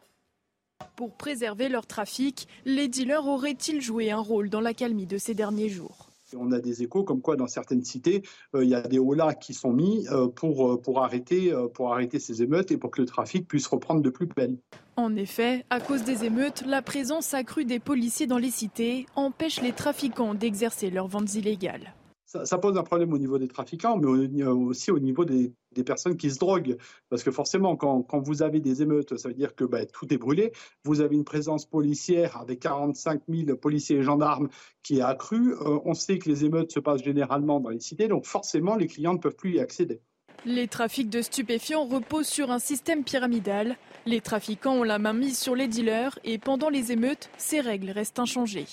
Pour 0.96 1.12
préserver 1.12 1.69
leur 1.69 1.86
trafic, 1.86 2.48
les 2.65 2.88
dealers 2.88 3.27
auraient-ils 3.27 3.81
joué 3.81 4.10
un 4.12 4.19
rôle 4.19 4.50
dans 4.50 4.62
l'accalmie 4.62 5.05
de 5.05 5.17
ces 5.17 5.34
derniers 5.36 5.69
jours? 5.69 6.10
On 6.36 6.51
a 6.51 6.60
des 6.60 6.84
échos 6.84 7.03
comme 7.03 7.22
quoi 7.22 7.36
dans 7.36 7.48
certaines 7.48 7.84
cités, 7.84 8.22
il 8.53 8.67
y 8.67 8.75
a 8.75 8.81
des 8.81 9.00
holas 9.00 9.36
qui 9.36 9.53
sont 9.53 9.72
mis 9.72 10.05
pour, 10.36 10.81
pour, 10.81 11.03
arrêter, 11.03 11.53
pour 11.74 11.93
arrêter 11.93 12.19
ces 12.19 12.41
émeutes 12.41 12.72
et 12.72 12.77
pour 12.77 12.91
que 12.91 13.00
le 13.00 13.07
trafic 13.07 13.48
puisse 13.48 13.67
reprendre 13.67 14.01
de 14.01 14.10
plus 14.10 14.25
belle. 14.25 14.57
En 14.98 15.15
effet, 15.15 15.65
à 15.69 15.79
cause 15.79 16.03
des 16.03 16.25
émeutes, 16.25 16.63
la 16.65 16.81
présence 16.81 17.34
accrue 17.34 17.63
des 17.63 17.79
policiers 17.79 18.27
dans 18.27 18.39
les 18.39 18.51
cités 18.51 19.05
empêche 19.15 19.62
les 19.62 19.72
trafiquants 19.72 20.34
d'exercer 20.34 20.89
leurs 20.89 21.07
ventes 21.07 21.36
illégales. 21.36 21.93
Ça, 22.27 22.57
pose 22.57 22.77
un 22.77 22.84
problème 22.84 23.13
au 23.13 23.17
niveau 23.17 23.39
des 23.39 23.48
trafiquants, 23.48 23.96
mais 23.96 24.43
aussi 24.46 24.91
au 24.91 25.00
niveau 25.00 25.24
des, 25.24 25.53
personnes 25.86 26.17
qui 26.17 26.29
se 26.29 26.39
droguent. 26.39 26.75
Parce 27.10 27.24
que 27.24 27.31
forcément, 27.31 27.77
quand, 27.77 28.19
vous 28.19 28.43
avez 28.43 28.60
des 28.60 28.81
émeutes, 28.81 29.15
ça 29.15 29.29
veut 29.29 29.34
dire 29.34 29.55
que 29.55 29.63
bah, 29.63 29.86
tout 29.86 30.13
est 30.13 30.17
brûlé. 30.17 30.51
Vous 30.84 31.00
avez 31.00 31.15
une 31.15 31.24
présence 31.24 31.65
policière 31.65 32.36
avec 32.36 32.60
45 32.60 33.22
000 33.29 33.55
policiers 33.55 33.98
et 33.98 34.03
gendarmes 34.03 34.50
qui 34.84 34.98
est 34.98 35.01
accrue. 35.01 35.53
Euh, 35.53 35.79
on 35.86 35.93
sait 35.93 36.19
que 36.19 36.27
les 36.27 36.43
émeutes 36.43 36.74
se 36.74 36.81
passent 36.81 37.03
généralement 37.03 37.62
dans 37.62 37.69
les 37.69 37.79
cités, 37.79 38.10
donc 38.10 38.25
forcément, 38.25 38.75
les 38.75 38.88
clients 38.88 39.13
ne 39.13 39.19
peuvent 39.19 39.36
plus 39.36 39.53
y 39.53 39.60
accéder. 39.62 40.01
Les 40.46 40.67
trafics 40.67 41.10
de 41.10 41.22
stupéfiants 41.22 41.86
reposent 41.86 42.27
sur 42.27 42.51
un 42.51 42.60
système 42.60 43.05
pyramidal. 43.05 43.77
Les 44.05 44.19
trafiquants 44.19 44.75
ont 44.75 44.84
la 44.84 45.00
main 45.00 45.13
mise 45.13 45.39
sur 45.39 45.55
les 45.55 45.67
dealers 45.67 46.19
et 46.25 46.38
pendant 46.38 46.69
les 46.69 46.91
émeutes, 46.91 47.29
ces 47.38 47.62
règles 47.62 47.91
restent 47.91 48.19
inchangées. 48.19 48.67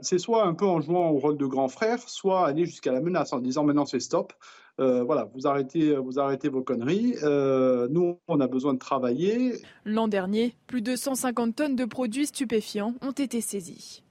C'est 0.00 0.18
soit 0.18 0.44
un 0.44 0.54
peu 0.54 0.66
en 0.66 0.80
jouant 0.80 1.10
au 1.10 1.18
rôle 1.18 1.36
de 1.36 1.46
grand 1.46 1.68
frère, 1.68 1.98
soit 2.06 2.46
aller 2.46 2.64
jusqu'à 2.64 2.92
la 2.92 3.00
menace 3.00 3.32
en 3.32 3.38
disant 3.38 3.64
maintenant 3.64 3.86
c'est 3.86 4.00
stop. 4.00 4.32
Euh, 4.80 5.02
voilà, 5.02 5.28
vous 5.34 5.46
arrêtez, 5.46 5.94
vous 5.96 6.18
arrêtez 6.18 6.48
vos 6.48 6.62
conneries. 6.62 7.16
Euh, 7.22 7.86
nous, 7.90 8.18
on 8.28 8.40
a 8.40 8.46
besoin 8.46 8.72
de 8.72 8.78
travailler. 8.78 9.54
L'an 9.84 10.08
dernier, 10.08 10.54
plus 10.66 10.80
de 10.80 10.96
150 10.96 11.54
tonnes 11.54 11.76
de 11.76 11.84
produits 11.84 12.26
stupéfiants 12.26 12.94
ont 13.02 13.12
été 13.12 13.40
saisies. 13.40 14.02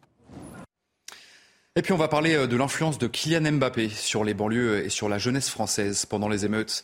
Et 1.76 1.82
puis 1.82 1.94
on 1.94 1.98
va 1.98 2.08
parler 2.08 2.36
euh, 2.36 2.48
de 2.48 2.56
l'influence 2.56 3.00
de 3.00 3.08
Kylian 3.08 3.54
Mbappé 3.54 3.90
sur 3.90 4.24
les 4.24 4.34
banlieues 4.34 4.86
et 4.86 4.90
sur 4.90 5.10
la 5.10 5.18
jeunesse 5.18 5.50
française 5.50 6.06
pendant 6.06 6.30
les 6.30 6.46
émeutes. 6.46 6.84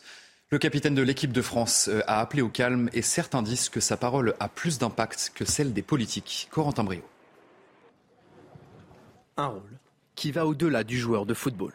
Le 0.50 0.58
capitaine 0.58 0.94
de 0.94 1.02
l'équipe 1.02 1.32
de 1.32 1.42
France 1.42 1.90
a 2.06 2.20
appelé 2.20 2.40
au 2.40 2.48
calme 2.48 2.88
et 2.92 3.02
certains 3.02 3.42
disent 3.42 3.68
que 3.68 3.80
sa 3.80 3.96
parole 3.96 4.34
a 4.38 4.48
plus 4.48 4.78
d'impact 4.78 5.32
que 5.34 5.44
celle 5.44 5.72
des 5.72 5.82
politiques. 5.82 6.48
Corentin 6.52 6.84
Brio. 6.84 7.02
Un 9.38 9.48
rôle 9.48 9.78
qui 10.14 10.32
va 10.32 10.46
au-delà 10.46 10.82
du 10.82 10.98
joueur 10.98 11.26
de 11.26 11.34
football. 11.34 11.74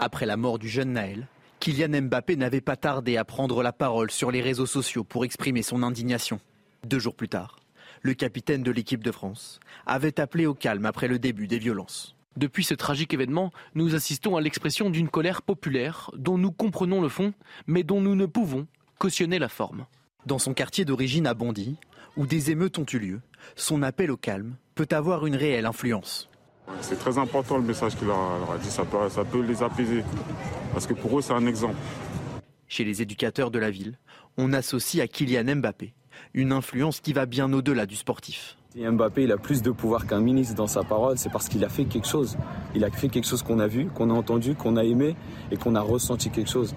Après 0.00 0.26
la 0.26 0.36
mort 0.36 0.58
du 0.58 0.68
jeune 0.68 0.94
Naël, 0.94 1.28
Kylian 1.60 2.02
Mbappé 2.02 2.34
n'avait 2.34 2.60
pas 2.60 2.74
tardé 2.74 3.16
à 3.16 3.24
prendre 3.24 3.62
la 3.62 3.72
parole 3.72 4.10
sur 4.10 4.32
les 4.32 4.40
réseaux 4.40 4.66
sociaux 4.66 5.04
pour 5.04 5.24
exprimer 5.24 5.62
son 5.62 5.84
indignation. 5.84 6.40
Deux 6.84 6.98
jours 6.98 7.14
plus 7.14 7.28
tard, 7.28 7.60
le 8.00 8.14
capitaine 8.14 8.64
de 8.64 8.72
l'équipe 8.72 9.04
de 9.04 9.12
France 9.12 9.60
avait 9.86 10.18
appelé 10.18 10.44
au 10.44 10.54
calme 10.54 10.84
après 10.84 11.06
le 11.06 11.20
début 11.20 11.46
des 11.46 11.60
violences. 11.60 12.16
Depuis 12.36 12.64
ce 12.64 12.74
tragique 12.74 13.14
événement, 13.14 13.52
nous 13.76 13.94
assistons 13.94 14.34
à 14.34 14.40
l'expression 14.40 14.90
d'une 14.90 15.08
colère 15.08 15.42
populaire 15.42 16.10
dont 16.16 16.36
nous 16.36 16.50
comprenons 16.50 17.00
le 17.00 17.08
fond, 17.08 17.32
mais 17.68 17.84
dont 17.84 18.00
nous 18.00 18.16
ne 18.16 18.26
pouvons 18.26 18.66
cautionner 18.98 19.38
la 19.38 19.48
forme. 19.48 19.86
Dans 20.26 20.40
son 20.40 20.52
quartier 20.52 20.84
d'origine 20.84 21.28
à 21.28 21.34
Bondy, 21.34 21.76
où 22.16 22.26
des 22.26 22.50
émeutes 22.50 22.80
ont 22.80 22.86
eu 22.92 22.98
lieu, 22.98 23.20
son 23.54 23.84
appel 23.84 24.10
au 24.10 24.16
calme 24.16 24.56
peut 24.74 24.88
avoir 24.90 25.26
une 25.26 25.36
réelle 25.36 25.66
influence. 25.66 26.28
C'est 26.80 26.98
très 26.98 27.18
important 27.18 27.56
le 27.56 27.62
message 27.62 27.96
qu'il 27.96 28.08
leur 28.08 28.18
a 28.18 28.58
dit, 28.58 28.70
ça 28.70 28.84
peut, 28.84 29.08
ça 29.08 29.24
peut 29.24 29.40
les 29.40 29.62
apaiser, 29.62 30.02
parce 30.72 30.86
que 30.86 30.94
pour 30.94 31.18
eux 31.18 31.22
c'est 31.22 31.32
un 31.32 31.46
exemple. 31.46 31.76
Chez 32.68 32.84
les 32.84 33.02
éducateurs 33.02 33.50
de 33.50 33.58
la 33.58 33.70
ville, 33.70 33.98
on 34.36 34.52
associe 34.52 35.02
à 35.02 35.06
Kylian 35.06 35.56
Mbappé 35.56 35.94
une 36.34 36.52
influence 36.52 37.00
qui 37.00 37.12
va 37.12 37.26
bien 37.26 37.52
au-delà 37.52 37.86
du 37.86 37.96
sportif. 37.96 38.56
Si 38.72 38.80
Mbappé 38.80 39.24
il 39.24 39.32
a 39.32 39.36
plus 39.36 39.62
de 39.62 39.70
pouvoir 39.70 40.06
qu'un 40.06 40.20
ministre 40.20 40.54
dans 40.54 40.66
sa 40.66 40.82
parole, 40.82 41.18
c'est 41.18 41.30
parce 41.30 41.48
qu'il 41.48 41.64
a 41.64 41.68
fait 41.68 41.84
quelque 41.84 42.08
chose. 42.08 42.38
Il 42.74 42.84
a 42.84 42.90
fait 42.90 43.08
quelque 43.08 43.26
chose 43.26 43.42
qu'on 43.42 43.58
a 43.58 43.66
vu, 43.66 43.88
qu'on 43.88 44.10
a 44.10 44.14
entendu, 44.14 44.54
qu'on 44.54 44.76
a 44.76 44.84
aimé 44.84 45.14
et 45.50 45.56
qu'on 45.56 45.74
a 45.74 45.80
ressenti 45.80 46.30
quelque 46.30 46.50
chose. 46.50 46.74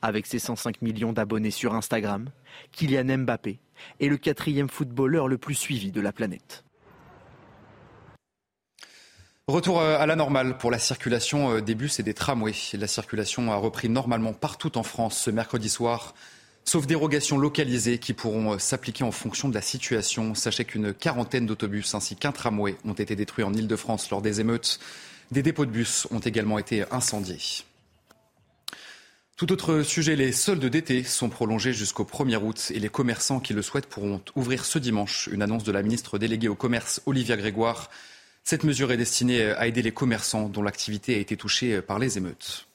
Avec 0.00 0.26
ses 0.26 0.38
105 0.38 0.82
millions 0.82 1.12
d'abonnés 1.12 1.50
sur 1.50 1.74
Instagram, 1.74 2.28
Kylian 2.72 3.18
Mbappé 3.18 3.60
est 4.00 4.08
le 4.08 4.16
quatrième 4.16 4.68
footballeur 4.68 5.28
le 5.28 5.38
plus 5.38 5.54
suivi 5.54 5.92
de 5.92 6.00
la 6.00 6.12
planète. 6.12 6.64
Retour 9.46 9.78
euh, 9.78 9.98
à 9.98 10.06
la 10.06 10.16
normale 10.16 10.56
pour 10.56 10.70
la 10.70 10.78
circulation 10.78 11.56
euh, 11.56 11.60
des 11.60 11.74
bus 11.74 12.00
et 12.00 12.02
des 12.02 12.14
tramways. 12.14 12.54
La 12.72 12.86
circulation 12.86 13.52
a 13.52 13.56
repris 13.56 13.90
normalement 13.90 14.32
partout 14.32 14.78
en 14.78 14.82
France 14.82 15.18
ce 15.18 15.30
mercredi 15.30 15.68
soir 15.68 16.14
sauf 16.64 16.86
dérogations 16.86 17.36
localisées 17.36 17.98
qui 17.98 18.14
pourront 18.14 18.54
euh, 18.54 18.58
s'appliquer 18.58 19.04
en 19.04 19.12
fonction 19.12 19.50
de 19.50 19.54
la 19.54 19.60
situation. 19.60 20.34
Sachez 20.34 20.64
qu'une 20.64 20.94
quarantaine 20.94 21.44
d'autobus 21.44 21.94
ainsi 21.94 22.16
qu'un 22.16 22.32
tramway 22.32 22.76
ont 22.86 22.94
été 22.94 23.16
détruits 23.16 23.44
en 23.44 23.52
Ile-de-France 23.52 24.08
lors 24.10 24.22
des 24.22 24.40
émeutes. 24.40 24.80
Des 25.30 25.42
dépôts 25.42 25.66
de 25.66 25.70
bus 25.70 26.08
ont 26.10 26.20
également 26.20 26.58
été 26.58 26.84
incendiés. 26.90 27.64
Tout 29.36 29.52
autre 29.52 29.82
sujet, 29.82 30.16
les 30.16 30.32
soldes 30.32 30.64
d'été 30.64 31.02
sont 31.02 31.28
prolongés 31.28 31.74
jusqu'au 31.74 32.04
1er 32.04 32.36
août 32.36 32.72
et 32.74 32.78
les 32.78 32.88
commerçants 32.88 33.40
qui 33.40 33.52
le 33.52 33.60
souhaitent 33.60 33.88
pourront 33.88 34.22
ouvrir 34.36 34.64
ce 34.64 34.78
dimanche. 34.78 35.28
Une 35.30 35.42
annonce 35.42 35.64
de 35.64 35.72
la 35.72 35.82
ministre 35.82 36.18
déléguée 36.18 36.48
au 36.48 36.54
commerce, 36.54 37.02
Olivia 37.04 37.36
Grégoire. 37.36 37.90
Cette 38.44 38.64
mesure 38.64 38.92
est 38.92 38.98
destinée 38.98 39.42
à 39.42 39.66
aider 39.66 39.80
les 39.80 39.92
commerçants 39.92 40.50
dont 40.50 40.62
l'activité 40.62 41.14
a 41.14 41.18
été 41.18 41.34
touchée 41.34 41.80
par 41.80 41.98
les 41.98 42.18
émeutes. 42.18 42.66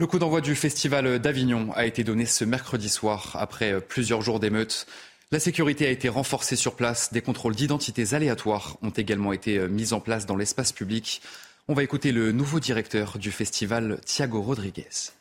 Le 0.00 0.06
coup 0.08 0.18
d'envoi 0.18 0.40
du 0.40 0.56
festival 0.56 1.20
d'Avignon 1.20 1.72
a 1.74 1.86
été 1.86 2.02
donné 2.02 2.26
ce 2.26 2.44
mercredi 2.44 2.88
soir 2.88 3.36
après 3.38 3.80
plusieurs 3.80 4.20
jours 4.20 4.40
d'émeutes. 4.40 4.86
La 5.30 5.40
sécurité 5.40 5.86
a 5.86 5.90
été 5.90 6.08
renforcée 6.08 6.56
sur 6.56 6.74
place. 6.74 7.12
Des 7.12 7.22
contrôles 7.22 7.54
d'identités 7.54 8.14
aléatoires 8.14 8.78
ont 8.82 8.90
également 8.90 9.32
été 9.32 9.68
mis 9.68 9.92
en 9.92 10.00
place 10.00 10.26
dans 10.26 10.36
l'espace 10.36 10.72
public. 10.72 11.22
On 11.68 11.74
va 11.74 11.82
écouter 11.82 12.12
le 12.12 12.32
nouveau 12.32 12.60
directeur 12.60 13.16
du 13.16 13.30
festival, 13.30 14.00
Thiago 14.04 14.42
Rodriguez. 14.42 15.12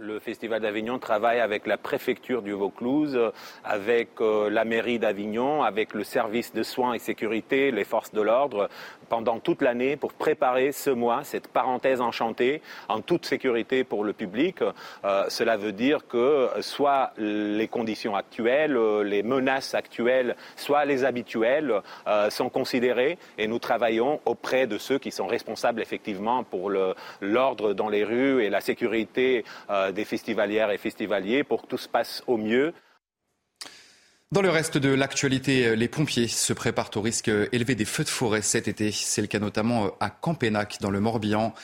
Le 0.00 0.20
Festival 0.20 0.62
d'Avignon 0.62 1.00
travaille 1.00 1.40
avec 1.40 1.66
la 1.66 1.76
préfecture 1.76 2.42
du 2.42 2.52
Vaucluse, 2.52 3.18
avec 3.64 4.20
euh, 4.20 4.48
la 4.48 4.64
mairie 4.64 5.00
d'Avignon, 5.00 5.64
avec 5.64 5.92
le 5.92 6.04
service 6.04 6.52
de 6.52 6.62
soins 6.62 6.92
et 6.92 7.00
sécurité, 7.00 7.72
les 7.72 7.82
forces 7.82 8.12
de 8.12 8.20
l'ordre, 8.20 8.68
pendant 9.08 9.38
toute 9.38 9.62
l'année 9.62 9.96
pour 9.96 10.12
préparer 10.12 10.72
ce 10.72 10.90
mois, 10.90 11.24
cette 11.24 11.48
parenthèse 11.48 12.00
enchantée, 12.00 12.62
en 12.88 13.00
toute 13.00 13.26
sécurité 13.26 13.84
pour 13.84 14.04
le 14.04 14.12
public. 14.12 14.62
Euh, 15.04 15.24
cela 15.28 15.56
veut 15.56 15.72
dire 15.72 16.06
que 16.06 16.48
soit 16.60 17.12
les 17.16 17.68
conditions 17.68 18.16
actuelles, 18.16 18.76
euh, 18.76 19.02
les 19.02 19.22
menaces 19.22 19.74
actuelles, 19.74 20.36
soit 20.56 20.84
les 20.84 21.04
habituelles 21.04 21.82
sont 22.30 22.48
considérées 22.48 23.18
et 23.36 23.46
nous 23.46 23.58
travaillons 23.58 24.20
auprès 24.24 24.66
de 24.66 24.78
ceux 24.78 24.98
qui 24.98 25.10
sont 25.10 25.26
responsables 25.26 25.80
effectivement 25.80 26.44
pour 26.44 26.70
l'ordre 27.20 27.72
dans 27.72 27.88
les 27.88 28.04
rues 28.04 28.42
et 28.42 28.50
la 28.50 28.60
sécurité 28.60 29.44
des 29.92 30.04
festivalières 30.04 30.70
et 30.70 30.78
festivaliers 30.78 31.44
pour 31.44 31.62
que 31.62 31.66
tout 31.66 31.78
se 31.78 31.88
passe 31.88 32.22
au 32.26 32.36
mieux. 32.36 32.72
Dans 34.30 34.42
le 34.42 34.50
reste 34.50 34.76
de 34.76 34.90
l'actualité, 34.90 35.74
les 35.74 35.88
pompiers 35.88 36.28
se 36.28 36.52
préparent 36.52 36.90
au 36.96 37.00
risque 37.00 37.30
élevé 37.50 37.74
des 37.74 37.86
feux 37.86 38.04
de 38.04 38.10
forêt 38.10 38.42
cet 38.42 38.68
été. 38.68 38.92
C'est 38.92 39.22
le 39.22 39.26
cas 39.26 39.38
notamment 39.38 39.92
à 40.00 40.10
Campénac, 40.10 40.76
dans 40.82 40.90
le 40.90 41.00
Morbihan. 41.00 41.54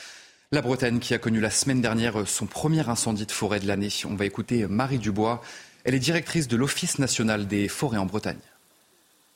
La 0.51 0.63
Bretagne 0.63 0.97
qui 0.97 1.13
a 1.13 1.19
connu 1.19 1.39
la 1.39 1.51
semaine 1.51 1.79
dernière 1.79 2.27
son 2.27 2.47
premier 2.47 2.89
incendie 2.89 3.27
de 3.27 3.31
forêt 3.31 3.59
de 3.59 3.67
l'année. 3.67 3.89
On 4.09 4.15
va 4.15 4.25
écouter 4.25 4.65
Marie 4.65 4.97
Dubois. 4.97 5.41
Elle 5.83 5.93
est 5.93 5.99
directrice 5.99 6.47
de 6.47 6.57
l'Office 6.57 6.97
national 6.97 7.45
des 7.45 7.67
forêts 7.67 7.99
en 7.99 8.07
Bretagne. 8.07 8.39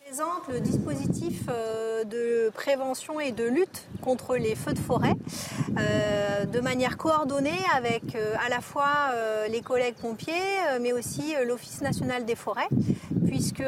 présente 0.03 0.47
le 0.51 0.59
dispositif 0.59 1.41
euh, 1.49 1.88
de 2.05 2.49
prévention 2.53 3.19
et 3.19 3.31
de 3.31 3.43
lutte 3.43 3.87
contre 4.01 4.35
les 4.35 4.55
feux 4.55 4.73
de 4.73 4.79
forêt 4.79 5.15
euh, 5.77 6.45
de 6.45 6.59
manière 6.59 6.97
coordonnée 6.97 7.59
avec 7.75 8.15
euh, 8.15 8.35
à 8.45 8.49
la 8.49 8.61
fois 8.61 8.87
les 9.49 9.61
collègues 9.61 9.95
pompiers 9.95 10.33
mais 10.81 10.91
aussi 10.91 11.33
l'Office 11.45 11.81
national 11.81 12.25
des 12.25 12.35
forêts 12.35 12.67
puisque 13.25 13.63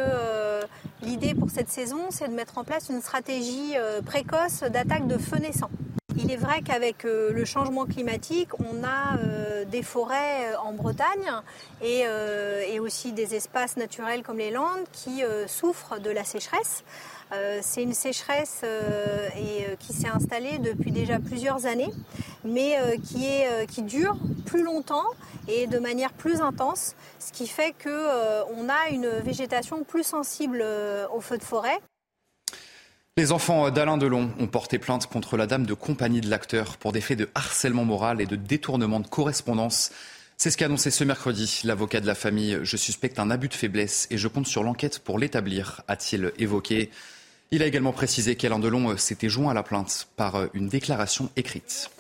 l'idée 1.01 1.33
pour 1.33 1.49
cette 1.49 1.69
saison 1.69 2.07
c'est 2.09 2.27
de 2.27 2.33
mettre 2.33 2.57
en 2.57 2.63
place 2.63 2.89
une 2.89 3.01
stratégie 3.01 3.73
précoce 4.05 4.61
d'attaque 4.61 5.07
de 5.07 5.17
feux 5.17 5.37
naissants. 5.37 5.71
Il 6.17 6.31
est 6.31 6.37
vrai 6.37 6.61
qu'avec 6.61 7.03
le 7.03 7.45
changement 7.45 7.85
climatique, 7.85 8.49
on 8.59 8.83
a 8.83 9.17
des 9.65 9.81
forêts 9.81 10.55
en 10.63 10.73
Bretagne 10.73 11.31
et, 11.81 12.03
et, 12.69 12.79
aussi 12.79 13.13
des 13.13 13.33
espaces 13.35 13.77
naturels 13.77 14.21
comme 14.21 14.37
les 14.37 14.51
Landes 14.51 14.85
qui 14.91 15.23
souffrent 15.47 15.99
de 15.99 16.11
la 16.11 16.23
sécheresse. 16.23 16.83
Euh, 17.33 17.59
c'est 17.61 17.83
une 17.83 17.93
sécheresse 17.93 18.61
euh, 18.63 19.29
euh, 19.35 19.75
qui 19.79 19.93
s'est 19.93 20.09
installée 20.09 20.59
depuis 20.59 20.91
déjà 20.91 21.19
plusieurs 21.19 21.65
années, 21.65 21.91
mais 22.43 22.75
qui, 23.03 23.27
qui 23.67 23.83
dure 23.83 24.17
plus 24.45 24.63
longtemps 24.63 25.05
et 25.47 25.67
de 25.67 25.79
manière 25.79 26.11
plus 26.11 26.41
intense, 26.41 26.95
ce 27.19 27.31
qui 27.31 27.47
fait 27.47 27.73
qu'on 27.81 28.69
a 28.69 28.89
une 28.91 29.07
végétation 29.23 29.83
plus 29.83 30.03
sensible 30.03 30.63
aux 31.13 31.21
feux 31.21 31.37
de 31.37 31.43
forêt. 31.43 31.79
Les 33.17 33.31
enfants 33.31 33.69
d'Alain 33.69 33.97
Delon 33.97 34.31
ont 34.39 34.47
porté 34.47 34.79
plainte 34.79 35.05
contre 35.05 35.37
la 35.37 35.45
dame 35.45 35.65
de 35.65 35.73
compagnie 35.73 36.21
de 36.21 36.29
l'acteur 36.29 36.77
pour 36.77 36.91
des 36.91 37.01
faits 37.01 37.19
de 37.19 37.29
harcèlement 37.35 37.85
moral 37.85 38.21
et 38.21 38.25
de 38.25 38.35
détournement 38.35 38.99
de 38.99 39.07
correspondance. 39.07 39.91
C'est 40.37 40.49
ce 40.49 40.57
qu'a 40.57 40.65
annoncé 40.65 40.89
ce 40.89 41.03
mercredi 41.03 41.61
l'avocat 41.65 41.99
de 41.99 42.07
la 42.07 42.15
famille. 42.15 42.59
Je 42.63 42.77
suspecte 42.77 43.19
un 43.19 43.29
abus 43.29 43.49
de 43.49 43.53
faiblesse 43.53 44.07
et 44.09 44.17
je 44.17 44.27
compte 44.27 44.47
sur 44.47 44.63
l'enquête 44.63 44.99
pour 44.99 45.19
l'établir, 45.19 45.81
a-t-il 45.87 46.31
évoqué. 46.39 46.89
Il 47.51 47.61
a 47.61 47.67
également 47.67 47.91
précisé 47.91 48.35
qu'Alain 48.35 48.59
Delon 48.59 48.95
s'était 48.97 49.27
joint 49.27 49.51
à 49.51 49.53
la 49.53 49.63
plainte 49.63 50.07
par 50.15 50.47
une 50.53 50.69
déclaration 50.69 51.29
écrite. 51.35 51.91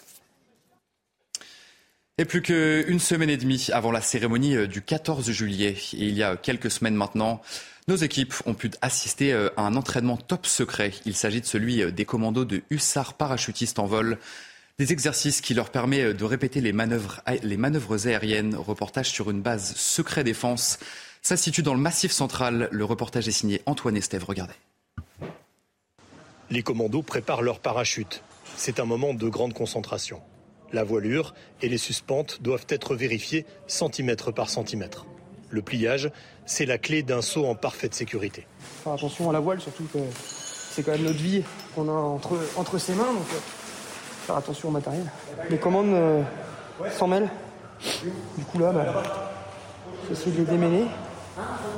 Et 2.17 2.25
plus 2.25 2.41
qu'une 2.41 2.99
semaine 2.99 3.29
et 3.29 3.37
demie 3.37 3.67
avant 3.73 3.91
la 3.91 3.99
cérémonie 3.99 4.67
du 4.67 4.81
14 4.81 5.29
juillet, 5.31 5.75
et 5.93 6.05
il 6.05 6.15
y 6.15 6.23
a 6.23 6.37
quelques 6.37 6.71
semaines 6.71 6.95
maintenant, 6.95 7.41
nos 7.87 7.95
équipes 7.97 8.33
ont 8.45 8.53
pu 8.53 8.71
assister 8.81 9.33
à 9.33 9.61
un 9.63 9.75
entraînement 9.75 10.15
top 10.15 10.45
secret. 10.45 10.91
Il 11.05 11.15
s'agit 11.15 11.41
de 11.41 11.45
celui 11.45 11.91
des 11.91 12.05
commandos 12.05 12.45
de 12.45 12.61
hussards 12.69 13.15
parachutistes 13.15 13.79
en 13.79 13.87
vol. 13.87 14.19
Des 14.77 14.93
exercices 14.93 15.41
qui 15.41 15.53
leur 15.53 15.69
permettent 15.69 16.15
de 16.15 16.23
répéter 16.23 16.61
les 16.61 16.73
manœuvres, 16.73 17.21
les 17.43 17.57
manœuvres 17.57 18.07
aériennes. 18.07 18.55
Reportage 18.55 19.09
sur 19.09 19.29
une 19.31 19.41
base 19.41 19.75
secret 19.75 20.23
défense. 20.23 20.79
Ça 21.21 21.35
se 21.35 21.43
situe 21.43 21.63
dans 21.63 21.73
le 21.73 21.81
massif 21.81 22.11
central. 22.11 22.69
Le 22.71 22.85
reportage 22.85 23.27
est 23.27 23.31
signé 23.31 23.61
Antoine 23.65 23.97
Estève. 23.97 24.23
Regardez. 24.23 24.53
Les 26.51 26.63
commandos 26.63 27.01
préparent 27.01 27.41
leur 27.41 27.59
parachute. 27.59 28.23
C'est 28.57 28.81
un 28.81 28.85
moment 28.85 29.13
de 29.13 29.29
grande 29.29 29.53
concentration. 29.53 30.19
La 30.73 30.83
voilure 30.83 31.33
et 31.61 31.69
les 31.69 31.77
suspentes 31.77 32.41
doivent 32.41 32.65
être 32.67 32.93
vérifiées 32.93 33.45
centimètre 33.67 34.33
par 34.33 34.49
centimètre. 34.49 35.05
Le 35.49 35.61
pliage, 35.61 36.11
c'est 36.45 36.65
la 36.65 36.77
clé 36.77 37.03
d'un 37.03 37.21
saut 37.21 37.45
en 37.45 37.55
parfaite 37.55 37.93
sécurité. 37.93 38.45
Faire 38.83 38.91
attention 38.91 39.29
à 39.29 39.33
la 39.33 39.39
voile, 39.39 39.61
surtout 39.61 39.85
que 39.93 39.99
c'est 40.13 40.83
quand 40.83 40.91
même 40.91 41.03
notre 41.03 41.19
vie 41.19 41.41
qu'on 41.73 41.87
a 41.87 41.93
entre, 41.93 42.37
entre 42.57 42.77
ses 42.77 42.95
mains, 42.95 43.13
donc 43.13 43.27
euh, 43.33 43.39
faire 44.25 44.35
attention 44.35 44.67
au 44.67 44.71
matériel. 44.71 45.05
Les 45.49 45.57
commandes 45.57 45.93
euh, 45.93 46.21
s'en 46.97 47.07
mêlent. 47.07 47.29
Du 48.37 48.43
coup 48.43 48.59
là, 48.59 48.73
bah, 48.73 49.03
de 50.09 50.37
les 50.37 50.43
démêler. 50.43 50.83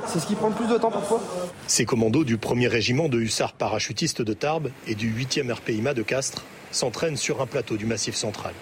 C'est 0.06 0.20
ce 0.20 0.26
qui 0.26 0.34
prend 0.34 0.48
le 0.48 0.54
plus 0.54 0.68
de 0.68 0.76
temps 0.76 0.90
parfois. 0.90 1.20
Ces 1.66 1.84
commandos 1.84 2.24
du 2.24 2.36
1er 2.36 2.68
régiment 2.68 3.08
de 3.08 3.18
hussards 3.18 3.54
parachutistes 3.54 4.22
de 4.22 4.32
Tarbes 4.32 4.70
et 4.86 4.94
du 4.94 5.10
8e 5.10 5.52
RPIMA 5.52 5.94
de 5.94 6.02
Castres 6.02 6.44
s'entraînent 6.70 7.16
sur 7.16 7.40
un 7.40 7.46
plateau 7.46 7.76
du 7.76 7.86
Massif 7.86 8.14
central. 8.14 8.52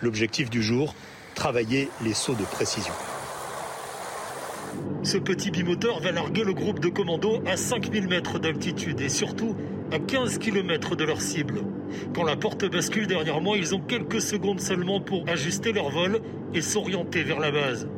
L'objectif 0.00 0.50
du 0.50 0.62
jour, 0.62 0.94
travailler 1.34 1.88
les 2.02 2.14
sauts 2.14 2.34
de 2.34 2.44
précision. 2.44 2.94
Ce 5.02 5.18
petit 5.18 5.50
bimoteur 5.50 6.00
va 6.00 6.12
larguer 6.12 6.44
le 6.44 6.54
groupe 6.54 6.80
de 6.80 6.88
commandos 6.88 7.42
à 7.46 7.56
5000 7.56 8.08
mètres 8.08 8.38
d'altitude 8.38 9.00
et 9.00 9.08
surtout 9.08 9.54
à 9.92 9.98
15 9.98 10.38
km 10.38 10.96
de 10.96 11.04
leur 11.04 11.20
cible. 11.20 11.60
Quand 12.14 12.24
la 12.24 12.36
porte 12.36 12.64
bascule 12.64 13.06
derrière 13.06 13.40
moi, 13.40 13.56
ils 13.56 13.74
ont 13.74 13.80
quelques 13.80 14.20
secondes 14.20 14.60
seulement 14.60 15.00
pour 15.00 15.28
ajuster 15.28 15.72
leur 15.72 15.90
vol 15.90 16.20
et 16.54 16.62
s'orienter 16.62 17.22
vers 17.22 17.40
la 17.40 17.50
base. 17.50 17.88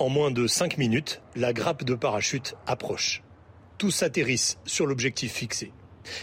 En 0.00 0.08
moins 0.08 0.30
de 0.30 0.46
5 0.46 0.78
minutes, 0.78 1.20
la 1.36 1.52
grappe 1.52 1.84
de 1.84 1.94
parachute 1.94 2.56
approche. 2.66 3.22
Tous 3.76 4.02
atterrissent 4.02 4.56
sur 4.64 4.86
l'objectif 4.86 5.30
fixé. 5.30 5.74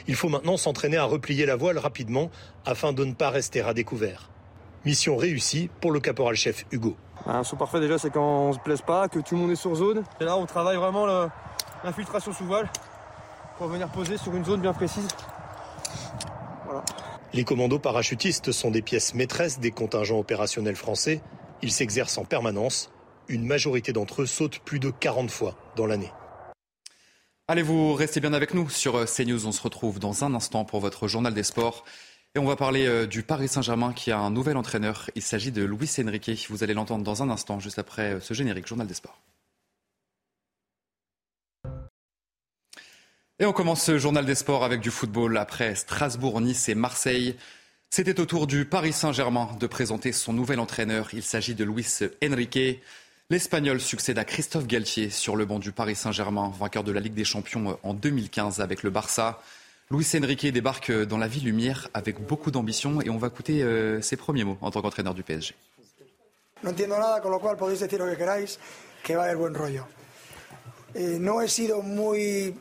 Il 0.08 0.16
faut 0.16 0.30
maintenant 0.30 0.58
s'entraîner 0.58 0.98
à 0.98 1.04
replier 1.04 1.46
la 1.46 1.56
voile 1.56 1.78
rapidement 1.78 2.32
afin 2.66 2.92
de 2.92 3.06
ne 3.06 3.14
pas 3.14 3.30
rester 3.30 3.62
à 3.62 3.76
découvert. 3.76 4.32
Mission 4.84 5.16
réussie 5.16 5.70
pour 5.80 5.92
le 5.92 6.00
caporal-chef 6.00 6.66
Hugo. 6.72 6.98
Un 7.28 7.44
saut 7.44 7.56
parfait 7.56 7.80
déjà, 7.80 8.00
c'est 8.00 8.10
quand 8.10 8.48
on 8.48 8.54
se 8.54 8.58
plaise 8.58 8.82
pas, 8.82 9.10
que 9.10 9.20
tout 9.20 9.36
le 9.36 9.42
monde 9.42 9.52
est 9.52 9.56
sur 9.56 9.76
zone. 9.76 10.04
Et 10.20 10.24
là, 10.24 10.38
on 10.38 10.48
travaille 10.48 10.78
vraiment 10.78 11.06
l'infiltration 11.84 12.34
sous 12.34 12.46
voile 12.46 12.68
pour 13.60 13.68
venir 13.68 13.90
poser 13.90 14.18
sur 14.18 14.36
une 14.36 14.44
zone 14.44 14.62
bien 14.62 14.74
précise. 14.74 15.08
Voilà. 16.66 16.84
Les 17.32 17.44
commandos 17.44 17.78
parachutistes 17.78 18.52
sont 18.52 18.72
des 18.72 18.82
pièces 18.82 19.14
maîtresses 19.14 19.60
des 19.60 19.70
contingents 19.70 20.18
opérationnels 20.18 20.76
français. 20.76 21.22
Ils 21.62 21.72
s'exercent 21.72 22.18
en 22.18 22.26
permanence. 22.26 22.90
Une 23.30 23.46
majorité 23.46 23.94
d'entre 23.94 24.22
eux 24.22 24.26
sautent 24.26 24.60
plus 24.60 24.80
de 24.80 24.90
40 24.90 25.30
fois 25.30 25.58
dans 25.76 25.86
l'année. 25.86 26.12
Allez, 27.50 27.62
vous 27.62 27.94
restez 27.94 28.20
bien 28.20 28.34
avec 28.34 28.54
nous 28.54 28.70
sur 28.70 29.06
CNews. 29.06 29.46
On 29.48 29.52
se 29.52 29.62
retrouve 29.62 30.00
dans 30.00 30.24
un 30.24 30.34
instant 30.34 30.66
pour 30.66 30.80
votre 30.80 31.08
journal 31.08 31.34
des 31.34 31.44
sports. 31.44 31.86
Et 32.36 32.40
on 32.40 32.46
va 32.46 32.56
parler 32.56 33.08
du 33.08 33.24
Paris 33.24 33.48
Saint-Germain 33.48 33.94
qui 33.94 34.12
a 34.12 34.20
un 34.20 34.30
nouvel 34.30 34.58
entraîneur. 34.58 35.10
Il 35.16 35.22
s'agit 35.22 35.52
de 35.52 35.64
Luis 35.64 35.90
Enrique. 36.00 36.48
Vous 36.50 36.64
allez 36.64 36.74
l'entendre 36.74 37.04
dans 37.04 37.24
un 37.24 37.30
instant, 37.30 37.60
juste 37.60 37.80
après 37.80 38.20
ce 38.22 38.34
générique 38.34 38.68
journal 38.68 38.86
des 38.86 38.94
sports. 38.94 39.22
Et 43.40 43.46
on 43.46 43.54
commence 43.54 43.84
ce 43.84 43.98
journal 43.98 44.26
des 44.26 44.36
sports 44.36 44.64
avec 44.64 44.82
du 44.82 44.90
football. 44.90 45.38
Après 45.38 45.76
Strasbourg, 45.76 46.42
Nice 46.42 46.70
et 46.70 46.76
Marseille, 46.76 47.36
c'était 47.90 48.20
au 48.20 48.26
tour 48.26 48.48
du 48.48 48.66
Paris 48.66 48.94
Saint-Germain 48.94 49.56
de 49.60 49.68
présenter 49.68 50.12
son 50.12 50.34
nouvel 50.34 50.60
entraîneur. 50.60 51.10
Il 51.14 51.24
s'agit 51.24 51.56
de 51.56 51.64
Luis 51.64 51.88
Enrique. 52.24 52.82
L'Espagnol 53.30 53.82
succède 53.82 54.18
à 54.20 54.24
Christophe 54.24 54.68
Galtier 54.68 55.10
sur 55.10 55.36
le 55.36 55.44
banc 55.44 55.60
du 55.60 55.74
Paris 55.74 55.96
Saint-Germain, 55.96 56.54
vainqueur 56.58 56.86
de 56.86 56.94
la 56.94 57.02
Ligue 57.02 57.14
des 57.14 57.26
Champions 57.26 57.78
en 57.84 57.94
2015 57.94 58.62
avec 58.62 58.84
le 58.84 58.90
Barça. 58.90 59.42
Luis 59.92 60.08
Enrique 60.16 60.48
débarque 60.54 60.94
dans 60.94 61.18
la 61.18 61.28
ville 61.28 61.44
lumière 61.44 61.90
avec 61.94 62.26
beaucoup 62.26 62.52
d'ambition 62.52 63.02
et 63.02 63.10
on 63.10 63.18
va 63.18 63.28
écouter 63.28 63.64
euh, 63.64 64.02
ses 64.02 64.16
premiers 64.16 64.46
mots 64.46 64.58
en 64.62 64.72
tant 64.72 64.82
qu'entraîneur 64.82 65.14
du 65.14 65.24
PSG. 65.24 65.56
No 66.64 66.70
entiendo 66.70 66.98
nada, 66.98 67.20
con 67.20 67.30
lo 67.32 67.40
cual 67.40 67.58
podéis 67.58 67.82
decir 67.82 68.00
lo 68.00 68.06
que 68.06 68.16
queráis, 68.16 68.58
que 69.04 69.18
va 69.18 69.24
a 69.24 69.26
haber 69.26 69.36
buen 69.36 69.54
rollo. 69.54 69.86
Eh, 70.96 71.20
no 71.20 71.42
he 71.42 71.50
sido 71.50 71.82
muy, 71.82 72.56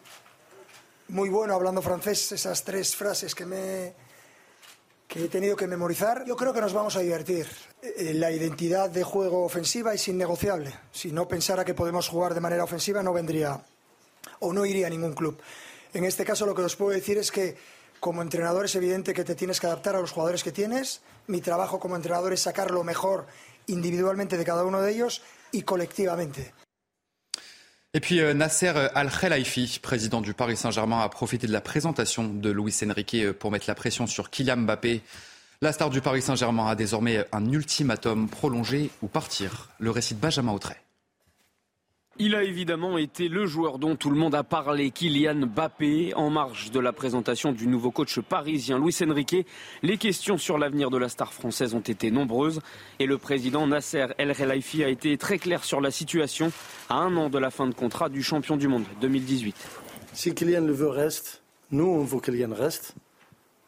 muy 1.10 1.28
bueno 1.28 1.54
hablando 1.54 1.80
francés, 1.80 2.32
esas 2.32 2.64
tres 2.64 2.96
frases 2.96 3.36
que 3.36 3.46
me 3.46 3.94
que 5.06 5.24
he 5.24 5.28
tenido 5.28 5.56
que 5.56 5.66
memorizar. 5.66 6.24
Yo 6.26 6.36
creo 6.36 6.52
que 6.52 6.60
nos 6.60 6.72
vamos 6.72 6.96
a 6.96 7.00
divertir. 7.00 7.46
Eh, 7.82 8.14
La 8.14 8.30
identidad 8.30 8.90
de 8.90 9.04
juego 9.04 9.44
ofensiva 9.44 9.94
es 9.94 10.08
innegociable. 10.08 10.74
Si 10.92 11.12
no 11.12 11.28
pensara 11.28 11.64
que 11.64 11.74
podemos 11.74 12.08
jugar 12.08 12.34
de 12.34 12.40
manera 12.40 12.64
ofensiva, 12.64 13.02
no 13.02 13.12
vendría 13.12 13.62
o 14.40 14.52
no 14.52 14.66
iría 14.66 14.88
a 14.88 14.90
ningún 14.90 15.14
club. 15.14 15.40
En 15.94 16.04
este 16.04 16.24
caso, 16.24 16.46
lo 16.46 16.54
que 16.54 16.62
os 16.62 16.76
puedo 16.76 16.90
decir 16.90 17.18
es 17.18 17.30
que 17.30 17.56
como 18.00 18.22
entrenador 18.22 18.64
es 18.66 18.74
evidente 18.74 19.14
que 19.14 19.24
te 19.24 19.34
tienes 19.34 19.60
que 19.60 19.66
adaptar 19.66 19.96
a 19.96 20.00
los 20.00 20.12
jugadores 20.12 20.44
que 20.44 20.52
tienes. 20.52 21.00
Mi 21.26 21.40
trabajo 21.40 21.80
como 21.80 21.96
entrenador 21.96 22.32
es 22.32 22.42
sacar 22.42 22.70
lo 22.70 22.84
mejor 22.84 23.26
individualmente 23.66 24.36
de 24.36 24.44
cada 24.44 24.64
uno 24.64 24.80
de 24.80 24.92
ellos 24.92 25.22
y 25.52 25.62
colectivamente. 25.62 26.52
Et 27.96 28.00
puis 28.00 28.20
euh, 28.20 28.34
Nasser 28.34 28.74
Al-Khelaifi, 28.94 29.78
président 29.80 30.20
du 30.20 30.34
Paris 30.34 30.58
Saint-Germain, 30.58 31.00
a 31.00 31.08
profité 31.08 31.46
de 31.46 31.52
la 31.52 31.62
présentation 31.62 32.28
de 32.28 32.50
Luis 32.50 32.76
Enrique 32.84 33.14
euh, 33.14 33.32
pour 33.32 33.50
mettre 33.50 33.64
la 33.68 33.74
pression 33.74 34.06
sur 34.06 34.28
Kylian 34.28 34.58
Mbappé. 34.58 35.00
La 35.62 35.72
star 35.72 35.88
du 35.88 36.02
Paris 36.02 36.20
Saint-Germain 36.20 36.66
a 36.66 36.74
désormais 36.74 37.24
un 37.32 37.50
ultimatum 37.50 38.28
prolonger 38.28 38.90
ou 39.00 39.06
partir. 39.06 39.70
Le 39.78 39.90
récit 39.90 40.14
de 40.14 40.20
Benjamin 40.20 40.52
Autrey. 40.52 40.76
Il 42.18 42.34
a 42.34 42.44
évidemment 42.44 42.96
été 42.96 43.28
le 43.28 43.44
joueur 43.44 43.78
dont 43.78 43.94
tout 43.94 44.08
le 44.08 44.16
monde 44.16 44.34
a 44.34 44.42
parlé, 44.42 44.90
Kylian 44.90 45.34
Mbappé, 45.34 46.14
en 46.14 46.30
marge 46.30 46.70
de 46.70 46.80
la 46.80 46.94
présentation 46.94 47.52
du 47.52 47.66
nouveau 47.66 47.90
coach 47.90 48.20
parisien 48.20 48.78
Luis 48.78 48.96
Enrique. 49.06 49.46
Les 49.82 49.98
questions 49.98 50.38
sur 50.38 50.56
l'avenir 50.56 50.88
de 50.88 50.96
la 50.96 51.10
star 51.10 51.34
française 51.34 51.74
ont 51.74 51.80
été 51.80 52.10
nombreuses 52.10 52.62
et 53.00 53.04
le 53.04 53.18
président 53.18 53.66
Nasser 53.66 54.06
El 54.16 54.34
Khelaifi 54.34 54.82
a 54.82 54.88
été 54.88 55.18
très 55.18 55.36
clair 55.36 55.62
sur 55.62 55.82
la 55.82 55.90
situation 55.90 56.52
à 56.88 56.94
un 56.94 57.14
an 57.18 57.28
de 57.28 57.38
la 57.38 57.50
fin 57.50 57.66
de 57.66 57.74
contrat 57.74 58.08
du 58.08 58.22
champion 58.22 58.56
du 58.56 58.66
monde 58.66 58.84
2018. 59.02 59.54
Si 60.14 60.34
Kylian 60.34 60.62
le 60.62 60.72
veut, 60.72 60.88
reste. 60.88 61.42
Nous, 61.70 61.84
on 61.84 62.02
veut 62.02 62.20
Kylian 62.20 62.54
reste, 62.54 62.94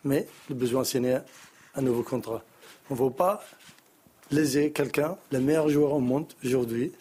mais 0.05 0.27
le 0.49 0.55
besoin 0.55 0.85
signer 0.85 1.19
un 1.75 1.83
nouveau 1.83 2.03
contrat. 2.03 2.43
On 2.89 2.95
ne 2.95 2.99
veut 3.01 3.11
pas 3.11 3.45
léser 4.31 4.73
quelqu'un, 4.73 5.19
le 5.33 5.41
meilleur 5.41 5.69
joueur 5.69 5.93
au 5.93 6.01
monde 6.01 6.33
aujourd'hui, 6.43 6.93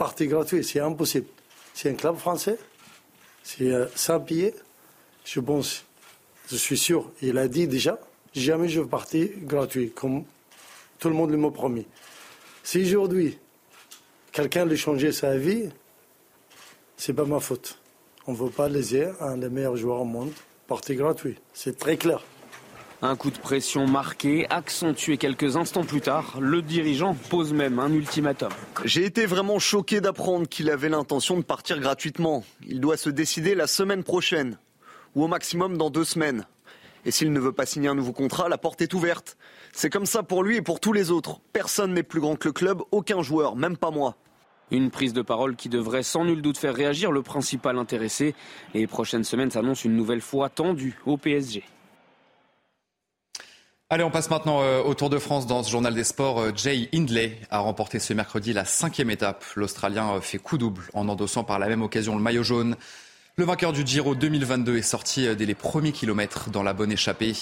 partie 0.00 0.28
gratuite, 0.28 0.64
c'est 0.64 0.80
impossible. 0.80 1.26
C'est 1.74 1.90
un 1.90 1.94
club 1.94 2.16
français, 2.16 2.56
c'est 3.42 3.70
euh, 3.70 3.84
sans 3.94 4.18
billet. 4.18 4.54
Je 5.26 5.40
pense, 5.40 5.84
je 6.50 6.56
suis 6.56 6.78
sûr, 6.78 7.12
il 7.20 7.36
a 7.36 7.46
dit 7.48 7.68
déjà, 7.68 8.00
jamais 8.32 8.70
je 8.70 8.80
veux 8.80 8.88
partir 8.88 9.28
gratuit, 9.42 9.90
comme 9.90 10.24
tout 10.98 11.10
le 11.10 11.14
monde 11.14 11.36
m'a 11.36 11.50
promis. 11.50 11.86
Si 12.62 12.80
aujourd'hui, 12.80 13.38
quelqu'un 14.32 14.64
lui 14.64 14.78
changer 14.78 15.12
sa 15.12 15.36
vie, 15.36 15.68
c'est 16.96 17.12
pas 17.12 17.26
ma 17.26 17.38
faute. 17.38 17.78
On 18.26 18.32
ne 18.32 18.38
veut 18.38 18.48
pas 18.48 18.70
léser 18.70 19.06
un 19.20 19.36
des 19.36 19.50
meilleurs 19.50 19.76
joueurs 19.76 20.00
au 20.00 20.06
monde, 20.06 20.32
partie 20.66 20.94
gratuit. 20.94 21.36
C'est 21.52 21.76
très 21.78 21.98
clair. 21.98 22.24
Un 23.02 23.16
coup 23.16 23.30
de 23.30 23.38
pression 23.38 23.86
marqué, 23.86 24.46
accentué 24.50 25.16
quelques 25.16 25.56
instants 25.56 25.84
plus 25.84 26.02
tard. 26.02 26.36
Le 26.38 26.60
dirigeant 26.60 27.14
pose 27.30 27.54
même 27.54 27.78
un 27.78 27.90
ultimatum. 27.90 28.50
J'ai 28.84 29.06
été 29.06 29.24
vraiment 29.24 29.58
choqué 29.58 30.02
d'apprendre 30.02 30.46
qu'il 30.46 30.68
avait 30.68 30.90
l'intention 30.90 31.38
de 31.38 31.42
partir 31.42 31.80
gratuitement. 31.80 32.44
Il 32.66 32.78
doit 32.78 32.98
se 32.98 33.08
décider 33.08 33.54
la 33.54 33.66
semaine 33.66 34.04
prochaine, 34.04 34.58
ou 35.14 35.24
au 35.24 35.28
maximum 35.28 35.78
dans 35.78 35.88
deux 35.88 36.04
semaines. 36.04 36.44
Et 37.06 37.10
s'il 37.10 37.32
ne 37.32 37.40
veut 37.40 37.52
pas 37.52 37.64
signer 37.64 37.88
un 37.88 37.94
nouveau 37.94 38.12
contrat, 38.12 38.50
la 38.50 38.58
porte 38.58 38.82
est 38.82 38.92
ouverte. 38.92 39.38
C'est 39.72 39.88
comme 39.88 40.04
ça 40.04 40.22
pour 40.22 40.42
lui 40.42 40.56
et 40.56 40.62
pour 40.62 40.78
tous 40.78 40.92
les 40.92 41.10
autres. 41.10 41.40
Personne 41.54 41.94
n'est 41.94 42.02
plus 42.02 42.20
grand 42.20 42.36
que 42.36 42.48
le 42.48 42.52
club, 42.52 42.82
aucun 42.90 43.22
joueur, 43.22 43.56
même 43.56 43.78
pas 43.78 43.90
moi. 43.90 44.16
Une 44.70 44.90
prise 44.90 45.14
de 45.14 45.22
parole 45.22 45.56
qui 45.56 45.70
devrait 45.70 46.02
sans 46.02 46.26
nul 46.26 46.42
doute 46.42 46.58
faire 46.58 46.74
réagir 46.74 47.12
le 47.12 47.22
principal 47.22 47.78
intéressé. 47.78 48.34
Les 48.74 48.86
prochaines 48.86 49.24
semaines 49.24 49.50
s'annoncent 49.50 49.84
une 49.84 49.96
nouvelle 49.96 50.20
fois 50.20 50.50
tendue 50.50 50.98
au 51.06 51.16
PSG. 51.16 51.64
Allez, 53.92 54.04
on 54.04 54.10
passe 54.12 54.30
maintenant 54.30 54.62
euh, 54.62 54.84
au 54.84 54.94
Tour 54.94 55.10
de 55.10 55.18
France 55.18 55.48
dans 55.48 55.64
ce 55.64 55.70
journal 55.70 55.92
des 55.92 56.04
sports. 56.04 56.38
Euh, 56.38 56.52
Jay 56.54 56.88
Hindley 56.94 57.36
a 57.50 57.58
remporté 57.58 57.98
ce 57.98 58.14
mercredi 58.14 58.52
la 58.52 58.64
cinquième 58.64 59.10
étape. 59.10 59.44
L'Australien 59.56 60.12
euh, 60.12 60.20
fait 60.20 60.38
coup 60.38 60.58
double 60.58 60.84
en 60.94 61.08
endossant 61.08 61.42
par 61.42 61.58
la 61.58 61.66
même 61.66 61.82
occasion 61.82 62.14
le 62.14 62.22
maillot 62.22 62.44
jaune. 62.44 62.76
Le 63.34 63.44
vainqueur 63.44 63.72
du 63.72 63.84
Giro 63.84 64.14
2022 64.14 64.76
est 64.76 64.82
sorti 64.82 65.34
dès 65.34 65.44
les 65.44 65.56
premiers 65.56 65.90
kilomètres 65.90 66.50
dans 66.50 66.62
la 66.62 66.72
bonne 66.72 66.92
échappée. 66.92 67.32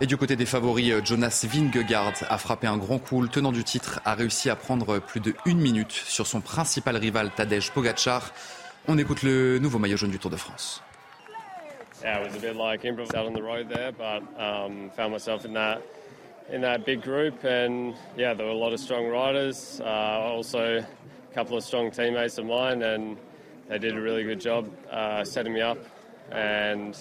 Et 0.00 0.06
du 0.06 0.16
côté 0.16 0.36
des 0.36 0.46
favoris, 0.46 0.94
Jonas 1.04 1.44
Vingegaard 1.50 2.12
a 2.28 2.38
frappé 2.38 2.68
un 2.68 2.76
grand 2.76 2.98
coup. 2.98 3.20
Le 3.20 3.28
tenant 3.28 3.50
du 3.50 3.64
titre 3.64 4.00
a 4.04 4.14
réussi 4.14 4.48
à 4.48 4.54
prendre 4.54 5.00
plus 5.00 5.18
de 5.18 5.34
une 5.44 5.58
minute 5.58 5.90
sur 5.90 6.28
son 6.28 6.40
principal 6.40 6.96
rival 6.98 7.32
Tadej 7.34 7.72
Pogacar. 7.72 8.32
On 8.86 8.96
écoute 8.96 9.24
le 9.24 9.58
nouveau 9.58 9.80
maillot 9.80 9.96
jaune 9.96 10.12
du 10.12 10.20
Tour 10.20 10.30
de 10.30 10.36
France. 10.36 10.84
Yeah, 12.02 12.18
it 12.18 12.26
was 12.26 12.36
a 12.36 12.40
bit 12.40 12.56
like 12.56 12.82
improv 12.82 13.14
out 13.14 13.26
on 13.26 13.32
the 13.32 13.42
road 13.42 13.68
there, 13.68 13.92
but 13.92 14.22
um, 14.40 14.90
found 14.90 15.12
myself 15.12 15.44
in 15.44 15.52
that 15.54 15.82
in 16.50 16.60
that 16.62 16.84
big 16.84 17.02
group, 17.02 17.44
and 17.44 17.94
yeah, 18.16 18.34
there 18.34 18.46
were 18.46 18.52
a 18.52 18.56
lot 18.56 18.72
of 18.72 18.80
strong 18.80 19.06
riders. 19.06 19.80
Uh, 19.84 19.84
also, 19.84 20.78
a 20.78 21.34
couple 21.34 21.56
of 21.56 21.62
strong 21.62 21.90
teammates 21.90 22.38
of 22.38 22.46
mine, 22.46 22.82
and 22.82 23.16
they 23.68 23.78
did 23.78 23.96
a 23.96 24.00
really 24.00 24.24
good 24.24 24.40
job 24.40 24.68
uh, 24.90 25.24
setting 25.24 25.52
me 25.52 25.60
up. 25.60 25.78
And 26.32 26.98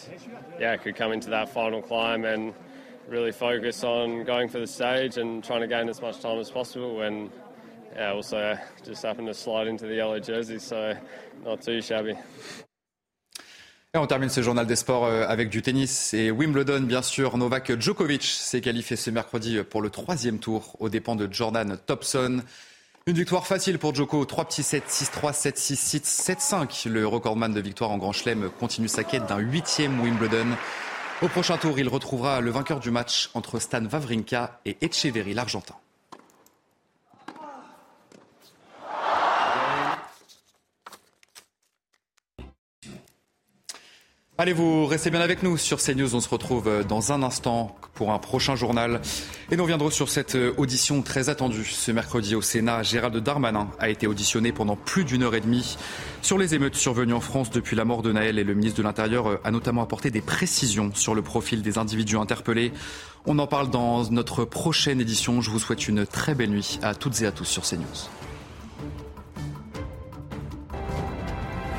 yeah, 0.60 0.78
could 0.78 0.96
come 0.96 1.12
into 1.12 1.30
that 1.32 1.50
final 1.50 1.82
climb 1.82 2.26
and 2.26 2.54
really 3.08 3.32
focus 3.32 3.84
on 3.84 4.24
going 4.24 4.50
for 4.50 4.60
the 4.60 4.68
stage 4.68 5.18
and 5.18 5.44
trying 5.44 5.62
to 5.62 5.68
gain 5.68 5.90
as 5.90 6.02
much 6.02 6.20
time 6.20 6.40
as 6.40 6.52
possible. 6.52 7.02
And 7.02 7.32
yeah, 7.96 8.12
also 8.12 8.58
just 8.84 9.04
happened 9.04 9.28
to 9.28 9.34
slide 9.34 9.68
into 9.68 9.88
the 9.88 9.96
yellow 9.96 10.20
jersey, 10.20 10.60
so 10.60 10.96
not 11.44 11.62
too 11.62 11.82
shabby. 11.82 12.16
Et 13.96 13.98
on 13.98 14.06
termine 14.06 14.30
ce 14.30 14.44
journal 14.44 14.68
des 14.68 14.76
sports 14.76 15.06
euh, 15.06 15.26
avec 15.28 15.50
du 15.50 15.64
tennis 15.64 16.14
et 16.14 16.30
Wimbledon, 16.30 16.82
bien 16.82 17.02
sûr. 17.02 17.36
Novak 17.38 17.80
Djokovic 17.80 18.22
s'est 18.22 18.62
qualifié 18.62 18.96
ce 18.96 19.10
mercredi 19.10 19.64
pour 19.64 19.82
le 19.82 19.90
troisième 19.90 20.38
tour 20.38 20.76
aux 20.80 20.90
dépens 20.90 21.16
de 21.16 21.28
Jordan 21.32 21.76
Thompson. 21.88 22.44
Une 23.08 23.16
victoire 23.16 23.48
facile 23.48 23.80
pour 23.80 23.96
Djoko, 23.96 24.24
3 24.26 24.46
petits 24.46 24.62
7, 24.62 24.84
6-3, 24.88 25.34
7-6, 25.34 26.04
7-5. 26.04 26.88
Le 26.88 27.08
recordman 27.08 27.52
de 27.52 27.60
victoire 27.60 27.90
en 27.90 27.98
Grand 27.98 28.12
Chelem 28.12 28.52
continue 28.60 28.88
sa 28.88 29.04
quête 29.04 29.26
d'un 29.26 29.40
huitième 29.40 30.00
Wimbledon. 30.00 30.56
Au 31.24 31.28
prochain 31.28 31.58
tour, 31.58 31.80
il 31.80 31.90
retrouvera 31.90 32.42
le 32.42 32.52
vainqueur 32.52 32.80
du 32.80 32.92
match 32.92 33.32
entre 33.34 33.58
Stan 33.58 33.84
Wawrinka 33.84 34.62
et 34.66 34.78
Echeverry, 34.82 35.34
l'Argentin. 35.34 35.74
Allez, 44.42 44.54
vous 44.54 44.86
restez 44.86 45.10
bien 45.10 45.20
avec 45.20 45.44
nous 45.44 45.58
sur 45.58 45.80
CNews. 45.80 46.16
On 46.16 46.22
se 46.22 46.30
retrouve 46.30 46.70
euh, 46.70 46.82
dans 46.82 47.12
un 47.12 47.24
instant 47.24 47.76
pour 47.94 48.14
un 48.14 48.20
prochain 48.20 48.56
journal. 48.56 49.02
Et 49.52 49.58
nous 49.58 49.64
reviendrons 49.64 49.90
sur 49.90 50.08
cette 50.08 50.36
euh, 50.36 50.54
audition 50.56 51.02
très 51.02 51.28
attendue. 51.28 51.66
Ce 51.66 51.92
mercredi 51.92 52.36
au 52.36 52.42
Sénat, 52.42 52.82
Gérald 52.82 53.18
Darmanin 53.18 53.68
a 53.80 53.90
été 53.90 54.08
auditionné 54.08 54.54
pendant 54.54 54.78
plus 54.78 55.04
d'une 55.04 55.24
heure 55.24 55.36
et 55.36 55.42
demie 55.42 55.76
sur 56.22 56.38
les 56.38 56.56
émeutes 56.56 56.76
survenues 56.76 57.12
en 57.12 57.20
France 57.20 57.50
depuis 57.50 57.76
la 57.76 57.84
mort 57.84 58.02
de 58.02 58.14
Naël. 58.14 58.40
Et 58.40 58.46
le 58.46 58.54
ministre 58.54 58.78
de 58.78 58.84
l'Intérieur 58.84 59.28
euh, 59.28 59.42
a 59.44 59.52
notamment 59.52 59.82
apporté 59.82 60.10
des 60.10 60.22
précisions 60.22 60.92
sur 60.96 61.16
le 61.16 61.22
profil 61.22 61.62
des 61.62 61.78
individus 61.78 62.16
interpellés. 62.16 62.72
On 63.26 63.40
en 63.40 63.48
parle 63.48 63.70
dans 63.70 64.10
notre 64.10 64.46
prochaine 64.46 65.02
édition. 65.02 65.42
Je 65.42 65.50
vous 65.50 65.60
souhaite 65.60 65.90
une 65.90 66.06
très 66.06 66.34
belle 66.34 66.52
nuit 66.52 66.80
à 66.82 66.96
toutes 66.96 67.22
et 67.22 67.26
à 67.26 67.34
tous 67.34 67.44
sur 67.44 67.64
CNews. 67.64 68.29